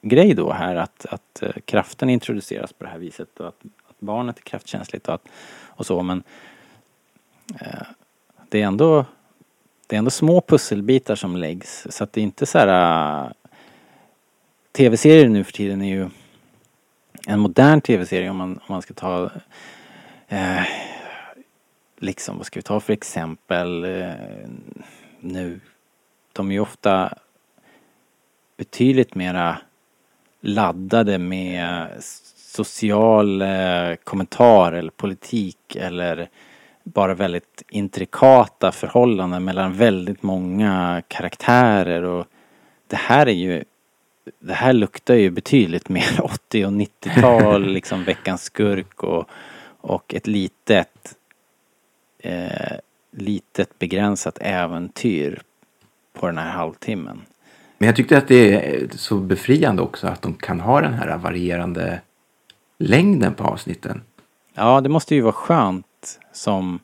grej 0.01 0.33
då 0.33 0.51
här 0.51 0.75
att, 0.75 1.05
att 1.09 1.41
eh, 1.41 1.51
kraften 1.65 2.09
introduceras 2.09 2.73
på 2.73 2.83
det 2.83 2.89
här 2.89 2.99
viset 2.99 3.39
och 3.39 3.47
att, 3.47 3.61
att 3.89 3.99
barnet 3.99 4.37
är 4.37 4.43
kraftkänsligt 4.43 5.07
och, 5.07 5.13
att, 5.13 5.27
och 5.81 5.85
så 5.85 6.03
men 6.03 6.23
eh, 7.61 7.87
det 8.49 8.61
är 8.61 8.65
ändå 8.65 9.05
det 9.87 9.95
är 9.95 9.97
ändå 9.97 10.11
små 10.11 10.41
pusselbitar 10.41 11.15
som 11.15 11.35
läggs. 11.35 11.87
Så 11.89 12.03
att 12.03 12.13
det 12.13 12.21
är 12.21 12.23
inte 12.23 12.45
så 12.45 12.57
här 12.57 13.23
äh, 13.23 13.31
tv-serier 14.71 15.29
nu 15.29 15.43
för 15.43 15.51
tiden 15.51 15.81
är 15.81 15.89
ju 15.89 16.09
en 17.27 17.39
modern 17.39 17.81
tv-serie 17.81 18.29
om 18.29 18.37
man, 18.37 18.51
om 18.51 18.65
man 18.67 18.81
ska 18.81 18.93
ta 18.93 19.31
eh, 20.27 20.63
liksom 21.97 22.37
vad 22.37 22.45
ska 22.45 22.59
vi 22.59 22.63
ta 22.63 22.79
för 22.79 22.93
exempel? 22.93 23.83
Eh, 23.83 24.13
nu 25.19 25.59
de 26.33 26.49
är 26.49 26.53
ju 26.53 26.59
ofta 26.59 27.13
betydligt 28.57 29.15
mera 29.15 29.57
laddade 30.41 31.17
med 31.17 31.87
social 32.51 33.41
eh, 33.41 33.95
kommentar 34.03 34.71
eller 34.71 34.91
politik 34.91 35.75
eller 35.75 36.29
bara 36.83 37.13
väldigt 37.13 37.63
intrikata 37.69 38.71
förhållanden 38.71 39.43
mellan 39.43 39.73
väldigt 39.73 40.23
många 40.23 41.01
karaktärer 41.07 42.03
och 42.03 42.25
det 42.87 42.95
här 42.95 43.27
är 43.27 43.33
ju 43.33 43.63
det 44.39 44.53
här 44.53 44.73
luktar 44.73 45.15
ju 45.15 45.29
betydligt 45.29 45.89
mer 45.97 46.21
80 46.21 46.65
och 46.65 46.71
90-tal, 46.71 47.65
liksom 47.73 48.03
Veckans 48.03 48.43
skurk 48.43 49.03
och, 49.03 49.29
och 49.81 50.13
ett 50.13 50.27
litet 50.27 51.15
eh, 52.19 52.77
litet 53.11 53.79
begränsat 53.79 54.37
äventyr 54.41 55.41
på 56.13 56.27
den 56.27 56.37
här 56.37 56.51
halvtimmen. 56.51 57.21
Men 57.77 57.87
jag 57.87 57.95
tyckte 57.95 58.17
att 58.17 58.27
det 58.27 58.53
är 58.53 58.87
så 58.91 59.15
befriande 59.15 59.81
också 59.81 60.07
att 60.07 60.21
de 60.21 60.33
kan 60.33 60.59
ha 60.59 60.81
den 60.81 60.93
här 60.93 61.17
varierande 61.17 62.01
längden 62.81 63.33
på 63.33 63.43
avsnitten. 63.43 64.01
Ja, 64.53 64.81
det 64.81 64.89
måste 64.89 65.15
ju 65.15 65.21
vara 65.21 65.33
skönt 65.33 66.19
som 66.31 66.79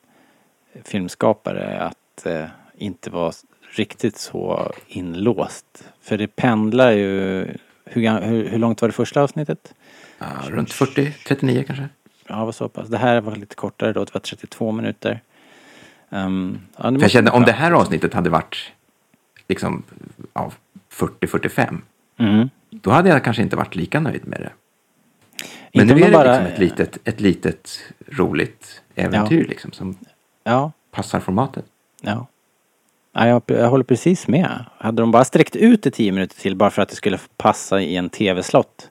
filmskapare 0.84 1.80
att 1.80 2.26
eh, 2.26 2.46
inte 2.78 3.10
vara 3.10 3.32
riktigt 3.76 4.18
så 4.18 4.72
inlåst. 4.88 5.84
För 6.02 6.18
det 6.18 6.28
pendlar 6.28 6.92
ju... 6.92 7.46
Hur, 7.86 8.22
hur, 8.22 8.50
hur 8.50 8.58
långt 8.58 8.82
var 8.82 8.90
det 8.90 8.94
första 8.94 9.22
avsnittet? 9.22 9.74
Ja, 10.20 10.26
runt 10.48 10.74
40, 10.74 11.14
39 11.28 11.64
kanske. 11.68 11.90
Ja, 12.28 12.46
vad 12.46 12.56
så 12.56 12.70
pass. 12.70 12.88
Det 12.88 12.98
här 12.98 13.22
var 13.22 13.36
lite 13.36 13.56
kortare 13.56 13.94
då, 13.94 14.06
det 14.06 14.14
var 14.14 14.22
32 14.22 14.72
minuter. 14.72 15.22
Um, 16.10 16.60
ja, 16.78 16.92
jag 16.92 17.12
kände 17.12 17.32
om 17.32 17.44
det 17.44 17.52
här 17.52 17.72
avsnittet 17.72 18.14
hade 18.14 18.30
varit 18.30 18.72
liksom 19.48 19.84
ja, 20.34 20.52
40-45 20.94 21.78
Mm. 22.20 22.50
då 22.70 22.92
hade 22.92 23.10
jag 23.10 23.24
kanske 23.24 23.44
inte 23.44 23.56
varit 23.56 23.76
lika 23.76 24.00
nöjd 24.00 24.28
med 24.28 24.40
det. 24.40 24.52
Men 25.74 25.88
nu 25.88 25.94
är 25.94 26.06
det 26.06 26.12
bara- 26.12 26.32
liksom 26.40 26.46
ett 26.54 26.60
litet, 26.60 26.98
ett 27.04 27.20
litet 27.20 27.80
roligt 28.08 28.82
äventyr 28.96 29.46
liksom 29.48 29.72
som 29.72 29.98
Ja, 30.44 30.72
passar 30.92 31.20
formatet. 31.20 31.66
ja. 32.02 32.28
ja 33.14 33.28
jag, 33.28 33.42
jag 33.46 33.70
håller 33.70 33.84
precis 33.84 34.28
med. 34.28 34.66
Hade 34.78 35.02
de 35.02 35.12
bara 35.12 35.26
sträckt 35.26 35.56
ut 35.56 35.84
det 35.84 35.92
10 35.92 36.12
minuter 36.12 36.36
till 36.36 36.56
bara 36.56 36.70
för 36.70 36.82
att 36.82 36.90
det 36.90 36.96
skulle 36.96 37.20
passa 37.38 37.82
i 37.82 37.96
en 37.96 38.10
tv-slott. 38.10 38.90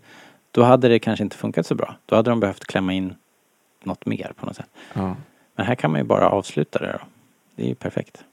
Då 0.50 0.62
hade 0.62 0.88
det 0.88 0.98
kanske 0.98 1.22
inte 1.24 1.36
funkat 1.36 1.66
så 1.66 1.74
bra. 1.74 1.96
Då 2.06 2.16
hade 2.16 2.30
de 2.30 2.40
behövt 2.40 2.64
klämma 2.64 2.92
in 2.92 3.14
något 3.84 4.06
mer 4.06 4.32
på 4.36 4.46
något 4.46 4.56
sätt. 4.56 4.68
Ja. 4.92 5.16
Men 5.54 5.66
här 5.66 5.74
kan 5.74 5.90
man 5.90 6.00
ju 6.00 6.04
bara 6.04 6.28
avsluta 6.28 6.78
det 6.78 6.92
då. 6.92 6.98
Det 7.56 7.62
är 7.62 7.68
ju 7.68 7.74
perfekt. 7.74 8.24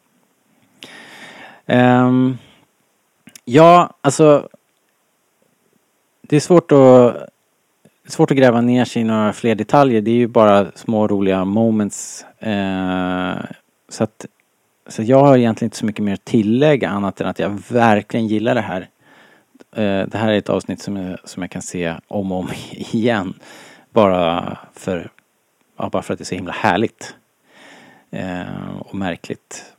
Ehm, 1.65 2.37
ja, 3.45 3.93
alltså. 4.01 4.49
Det 6.21 6.35
är 6.35 6.39
svårt 6.39 6.71
att 6.71 7.29
svårt 8.07 8.31
att 8.31 8.37
gräva 8.37 8.61
ner 8.61 8.85
sig 8.85 9.01
i 9.01 9.05
några 9.05 9.33
fler 9.33 9.55
detaljer. 9.55 10.01
Det 10.01 10.11
är 10.11 10.15
ju 10.15 10.27
bara 10.27 10.71
små 10.75 11.07
roliga 11.07 11.45
moments. 11.45 12.25
Eh, 12.39 13.35
så 13.89 14.03
att 14.03 14.25
så 14.87 15.03
jag 15.03 15.19
har 15.19 15.37
egentligen 15.37 15.67
inte 15.67 15.77
så 15.77 15.85
mycket 15.85 16.03
mer 16.03 16.13
att 16.13 16.25
tillägga 16.25 16.89
annat 16.89 17.21
än 17.21 17.27
att 17.27 17.39
jag 17.39 17.63
verkligen 17.69 18.27
gillar 18.27 18.55
det 18.55 18.61
här. 18.61 18.81
Eh, 19.75 20.07
det 20.07 20.17
här 20.17 20.31
är 20.31 20.37
ett 20.37 20.49
avsnitt 20.49 20.81
som 20.81 20.95
jag, 20.95 21.29
som 21.29 21.43
jag 21.43 21.51
kan 21.51 21.61
se 21.61 21.95
om 22.07 22.31
och 22.31 22.39
om 22.39 22.49
igen. 22.71 23.33
Bara 23.89 24.57
för, 24.73 25.11
ja, 25.77 25.89
bara 25.89 26.03
för 26.03 26.13
att 26.13 26.19
det 26.19 26.23
är 26.23 26.25
så 26.25 26.35
himla 26.35 26.53
härligt. 26.53 27.15
Eh, 28.11 28.77
och 28.79 28.95
märkligt. 28.95 29.73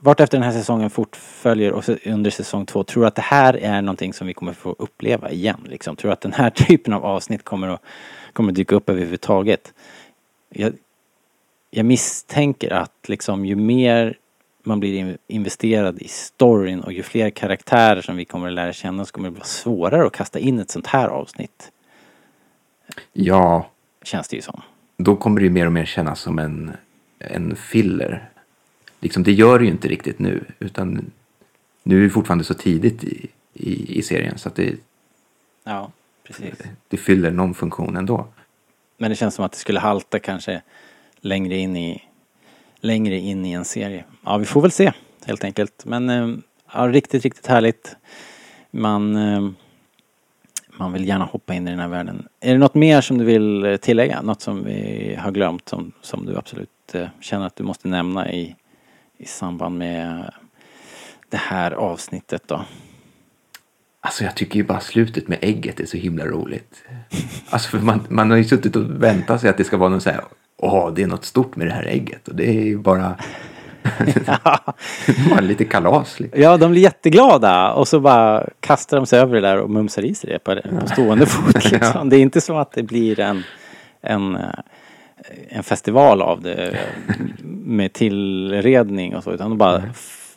Vart 0.00 0.20
efter 0.20 0.38
den 0.38 0.44
här 0.44 0.52
säsongen 0.52 0.90
fortföljer 0.90 1.72
och 1.72 1.84
under 2.06 2.30
säsong 2.30 2.66
två, 2.66 2.84
tror 2.84 3.02
du 3.02 3.06
att 3.06 3.14
det 3.14 3.22
här 3.22 3.54
är 3.56 3.82
någonting 3.82 4.12
som 4.12 4.26
vi 4.26 4.34
kommer 4.34 4.52
få 4.52 4.76
uppleva 4.78 5.30
igen? 5.30 5.60
Liksom? 5.68 5.96
Tror 5.96 6.08
du 6.08 6.12
att 6.12 6.20
den 6.20 6.32
här 6.32 6.50
typen 6.68 6.92
av 6.92 7.04
avsnitt 7.04 7.44
kommer 7.44 7.68
att, 7.68 7.82
kommer 8.32 8.48
att 8.52 8.56
dyka 8.56 8.74
upp 8.74 8.90
överhuvudtaget? 8.90 9.72
Jag, 10.48 10.72
jag 11.70 11.86
misstänker 11.86 12.72
att 12.72 13.08
liksom 13.08 13.44
ju 13.46 13.56
mer 13.56 14.16
man 14.62 14.80
blir 14.80 14.94
in- 14.94 15.18
investerad 15.26 16.02
i 16.02 16.08
storyn 16.08 16.80
och 16.80 16.92
ju 16.92 17.02
fler 17.02 17.30
karaktärer 17.30 18.00
som 18.00 18.16
vi 18.16 18.24
kommer 18.24 18.46
att 18.46 18.52
lära 18.52 18.72
känna 18.72 19.04
så 19.04 19.12
kommer 19.12 19.28
det 19.30 19.34
vara 19.34 19.44
svårare 19.44 20.06
att 20.06 20.12
kasta 20.12 20.38
in 20.38 20.58
ett 20.58 20.70
sånt 20.70 20.86
här 20.86 21.08
avsnitt. 21.08 21.70
Ja, 23.12 23.70
Känns 24.02 24.28
det 24.28 24.36
ju 24.36 24.42
som. 24.42 24.62
då 24.96 25.16
kommer 25.16 25.40
det 25.40 25.44
ju 25.44 25.50
mer 25.52 25.66
och 25.66 25.72
mer 25.72 25.84
kännas 25.84 26.20
som 26.20 26.38
en, 26.38 26.72
en 27.18 27.56
filler. 27.56 28.30
Liksom, 29.00 29.22
det 29.22 29.32
gör 29.32 29.58
det 29.58 29.64
ju 29.64 29.70
inte 29.70 29.88
riktigt 29.88 30.18
nu, 30.18 30.44
utan 30.58 31.10
nu 31.82 31.96
är 31.96 32.00
vi 32.00 32.10
fortfarande 32.10 32.44
så 32.44 32.54
tidigt 32.54 33.04
i, 33.04 33.26
i, 33.54 33.98
i 33.98 34.02
serien 34.02 34.38
så 34.38 34.48
att 34.48 34.54
det, 34.54 34.74
Ja, 35.64 35.90
precis. 36.26 36.54
det 36.88 36.96
fyller 36.96 37.30
någon 37.30 37.54
funktion 37.54 37.96
ändå. 37.96 38.26
Men 38.96 39.10
det 39.10 39.16
känns 39.16 39.34
som 39.34 39.44
att 39.44 39.52
det 39.52 39.58
skulle 39.58 39.80
halta 39.80 40.18
kanske 40.18 40.62
längre 41.20 41.56
in 41.56 41.76
i 41.76 42.02
längre 42.80 43.16
in 43.16 43.46
i 43.46 43.52
en 43.52 43.64
serie. 43.64 44.04
Ja, 44.24 44.36
vi 44.36 44.44
får 44.44 44.60
väl 44.62 44.70
se 44.70 44.92
helt 45.26 45.44
enkelt. 45.44 45.84
Men 45.84 46.10
eh, 46.10 46.28
ja, 46.74 46.88
riktigt, 46.88 47.24
riktigt 47.24 47.46
härligt. 47.46 47.96
Man, 48.70 49.16
eh, 49.16 49.50
man 50.68 50.92
vill 50.92 51.08
gärna 51.08 51.24
hoppa 51.24 51.54
in 51.54 51.68
i 51.68 51.70
den 51.70 51.80
här 51.80 51.88
världen. 51.88 52.28
Är 52.40 52.52
det 52.52 52.58
något 52.58 52.74
mer 52.74 53.00
som 53.00 53.18
du 53.18 53.24
vill 53.24 53.78
tillägga? 53.82 54.22
Något 54.22 54.40
som 54.40 54.64
vi 54.64 55.14
har 55.18 55.30
glömt 55.30 55.68
som, 55.68 55.92
som 56.00 56.26
du 56.26 56.36
absolut 56.36 56.94
eh, 56.94 57.08
känner 57.20 57.46
att 57.46 57.56
du 57.56 57.64
måste 57.64 57.88
nämna 57.88 58.32
i, 58.32 58.56
i 59.18 59.26
samband 59.26 59.78
med 59.78 60.32
det 61.28 61.36
här 61.36 61.70
avsnittet 61.70 62.42
då? 62.46 62.64
Alltså 64.00 64.24
jag 64.24 64.34
tycker 64.34 64.56
ju 64.56 64.64
bara 64.64 64.80
slutet 64.80 65.28
med 65.28 65.38
ägget 65.42 65.80
är 65.80 65.86
så 65.86 65.96
himla 65.96 66.24
roligt. 66.24 66.84
Alltså 67.50 67.68
för 67.68 67.78
man, 67.78 68.06
man 68.08 68.30
har 68.30 68.36
ju 68.36 68.44
suttit 68.44 68.76
och 68.76 69.02
väntat 69.02 69.40
sig 69.40 69.50
att 69.50 69.56
det 69.56 69.64
ska 69.64 69.76
vara 69.76 69.88
något 69.88 70.02
så 70.02 70.10
här, 70.10 70.24
åh 70.56 70.92
det 70.94 71.02
är 71.02 71.06
något 71.06 71.24
stort 71.24 71.56
med 71.56 71.66
det 71.66 71.72
här 71.72 71.84
ägget 71.84 72.28
och 72.28 72.34
det 72.34 72.48
är 72.48 72.64
ju 72.64 72.78
bara, 72.78 73.16
bara 75.30 75.40
lite 75.40 75.64
kalas. 75.64 76.20
Liksom. 76.20 76.42
Ja, 76.42 76.56
de 76.56 76.70
blir 76.70 76.82
jätteglada 76.82 77.72
och 77.72 77.88
så 77.88 78.00
bara 78.00 78.48
kastar 78.60 78.96
de 78.96 79.06
sig 79.06 79.20
över 79.20 79.34
det 79.34 79.40
där 79.40 79.58
och 79.58 79.70
mumsar 79.70 80.04
i 80.04 80.14
sig 80.14 80.30
det 80.30 80.38
på, 80.38 80.78
på 80.80 80.86
stående 80.86 81.26
fot. 81.26 81.64
Liksom. 81.72 82.08
Det 82.08 82.16
är 82.16 82.20
inte 82.20 82.40
så 82.40 82.58
att 82.58 82.72
det 82.72 82.82
blir 82.82 83.20
en, 83.20 83.42
en, 84.00 84.36
eh, 84.36 84.50
en 85.48 85.62
festival 85.62 86.22
av 86.22 86.42
det 86.42 86.78
med 87.64 87.92
tillredning 87.92 89.16
och 89.16 89.24
så 89.24 89.32
utan 89.32 89.50
de 89.50 89.58
bara, 89.58 89.82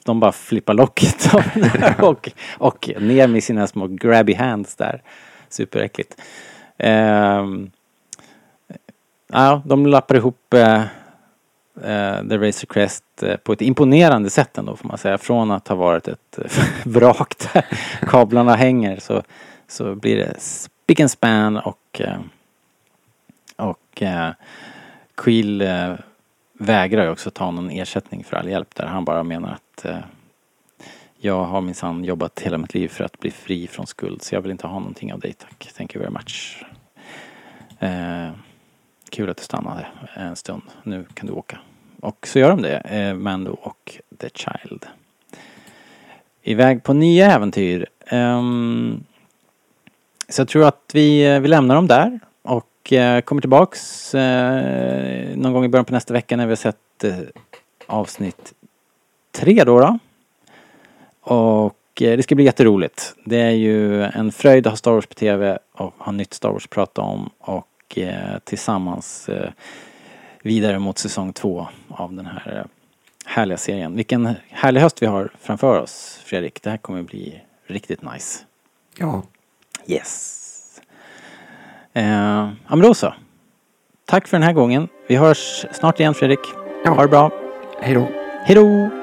de 0.05 0.19
bara 0.19 0.31
flippar 0.31 0.73
locket 0.73 1.33
och, 1.99 2.29
och 2.57 2.89
ner 2.99 3.27
med 3.27 3.43
sina 3.43 3.67
små 3.67 3.87
grabby 3.87 4.33
hands 4.33 4.75
där. 4.75 5.01
Superäckligt. 5.49 6.21
Ehm, 6.77 7.71
ja, 9.27 9.61
de 9.65 9.85
lappar 9.85 10.15
ihop 10.15 10.53
eh, 10.53 10.83
The 12.29 12.37
Razor 12.37 12.65
Crest 12.65 13.23
eh, 13.23 13.35
på 13.35 13.53
ett 13.53 13.61
imponerande 13.61 14.29
sätt 14.29 14.57
ändå 14.57 14.75
får 14.75 14.87
man 14.87 14.97
säga. 14.97 15.17
Från 15.17 15.51
att 15.51 15.67
ha 15.67 15.75
varit 15.75 16.07
ett 16.07 16.39
vrak 16.85 17.33
där 17.53 17.65
kablarna 18.01 18.55
hänger 18.55 18.99
så, 18.99 19.23
så 19.67 19.95
blir 19.95 20.17
det 20.17 20.39
spick 20.39 20.99
and 20.99 21.11
span 21.11 21.57
och, 21.57 22.01
och 23.55 24.03
Quill 25.21 25.61
eh, 25.61 25.93
vägrar 26.53 27.03
ju 27.03 27.09
också 27.09 27.31
ta 27.31 27.51
någon 27.51 27.69
ersättning 27.69 28.23
för 28.23 28.37
all 28.37 28.49
hjälp 28.49 28.75
där. 28.75 28.85
Han 28.85 29.05
bara 29.05 29.23
menar 29.23 29.53
att 29.53 29.85
eh, 29.85 29.97
jag 31.17 31.43
har 31.43 31.61
minsann 31.61 32.03
jobbat 32.03 32.39
hela 32.39 32.57
mitt 32.57 32.73
liv 32.73 32.87
för 32.87 33.03
att 33.03 33.19
bli 33.19 33.31
fri 33.31 33.67
från 33.67 33.87
skuld 33.87 34.21
så 34.21 34.35
jag 34.35 34.41
vill 34.41 34.51
inte 34.51 34.67
ha 34.67 34.79
någonting 34.79 35.13
av 35.13 35.19
dig 35.19 35.33
tack. 35.33 35.71
Thank 35.77 35.95
you 35.95 36.03
very 36.03 36.13
much. 36.13 36.63
Eh, 37.79 38.31
kul 39.09 39.29
att 39.29 39.37
du 39.37 39.43
stannade 39.43 39.85
en 40.13 40.35
stund. 40.35 40.63
Nu 40.83 41.05
kan 41.13 41.27
du 41.27 41.33
åka. 41.33 41.59
Och 41.99 42.27
så 42.27 42.39
gör 42.39 42.49
de 42.49 42.61
det, 42.61 42.77
eh, 42.77 43.13
Mando 43.13 43.51
och 43.51 43.97
The 44.17 44.29
Child. 44.33 44.85
Iväg 46.41 46.83
på 46.83 46.93
nya 46.93 47.31
äventyr. 47.31 47.87
Ehm, 48.07 49.03
så 50.29 50.41
jag 50.41 50.47
tror 50.47 50.67
att 50.67 50.91
vi, 50.93 51.33
eh, 51.33 51.39
vi 51.39 51.47
lämnar 51.47 51.75
dem 51.75 51.87
där 51.87 52.19
och 52.81 52.93
eh, 52.93 53.21
kommer 53.21 53.41
tillbaks 53.41 54.15
eh, 54.15 55.37
någon 55.37 55.53
gång 55.53 55.65
i 55.65 55.67
början 55.67 55.85
på 55.85 55.93
nästa 55.93 56.13
vecka 56.13 56.37
när 56.37 56.45
vi 56.45 56.51
har 56.51 56.55
sett 56.55 57.03
eh, 57.03 57.17
avsnitt 57.87 58.53
tre 59.31 59.63
då. 59.63 59.79
då. 59.79 59.99
Och 61.21 61.77
det 61.95 62.23
ska 62.23 62.35
bli 62.35 62.45
jätteroligt. 62.45 63.15
Det 63.25 63.39
är 63.41 63.51
ju 63.51 64.03
en 64.03 64.31
fröjd 64.31 64.67
att 64.67 64.71
ha 64.71 64.77
Star 64.77 64.91
Wars 64.91 65.05
på 65.05 65.13
TV 65.13 65.57
och 65.71 65.93
ha 65.97 66.11
nytt 66.11 66.33
Star 66.33 66.49
Wars 66.49 66.65
att 66.65 66.69
prata 66.69 67.01
om 67.01 67.29
och 67.39 67.99
tillsammans 68.43 69.29
vidare 70.41 70.79
mot 70.79 70.97
säsong 70.97 71.33
två 71.33 71.67
av 71.87 72.13
den 72.13 72.25
här 72.25 72.65
härliga 73.25 73.57
serien. 73.57 73.95
Vilken 73.95 74.35
härlig 74.49 74.81
höst 74.81 75.01
vi 75.01 75.05
har 75.05 75.31
framför 75.39 75.79
oss 75.79 76.21
Fredrik. 76.25 76.61
Det 76.61 76.69
här 76.69 76.77
kommer 76.77 77.03
bli 77.03 77.41
riktigt 77.67 78.01
nice. 78.01 78.43
Ja, 78.97 79.23
Yes. 79.87 80.40
Eh, 81.93 82.03
ja 82.67 82.75
men 82.75 82.81
då 82.81 82.93
så. 82.93 83.13
Tack 84.05 84.27
för 84.27 84.37
den 84.37 84.43
här 84.43 84.53
gången. 84.53 84.87
Vi 85.07 85.15
hörs 85.15 85.65
snart 85.71 85.99
igen 85.99 86.13
Fredrik. 86.13 86.39
Ja. 86.85 86.91
Ha 86.91 87.01
det 87.01 87.07
bra. 87.07 87.31
hej 87.81 87.93
då. 87.93 88.07
Hej 88.45 88.55
då! 88.55 89.00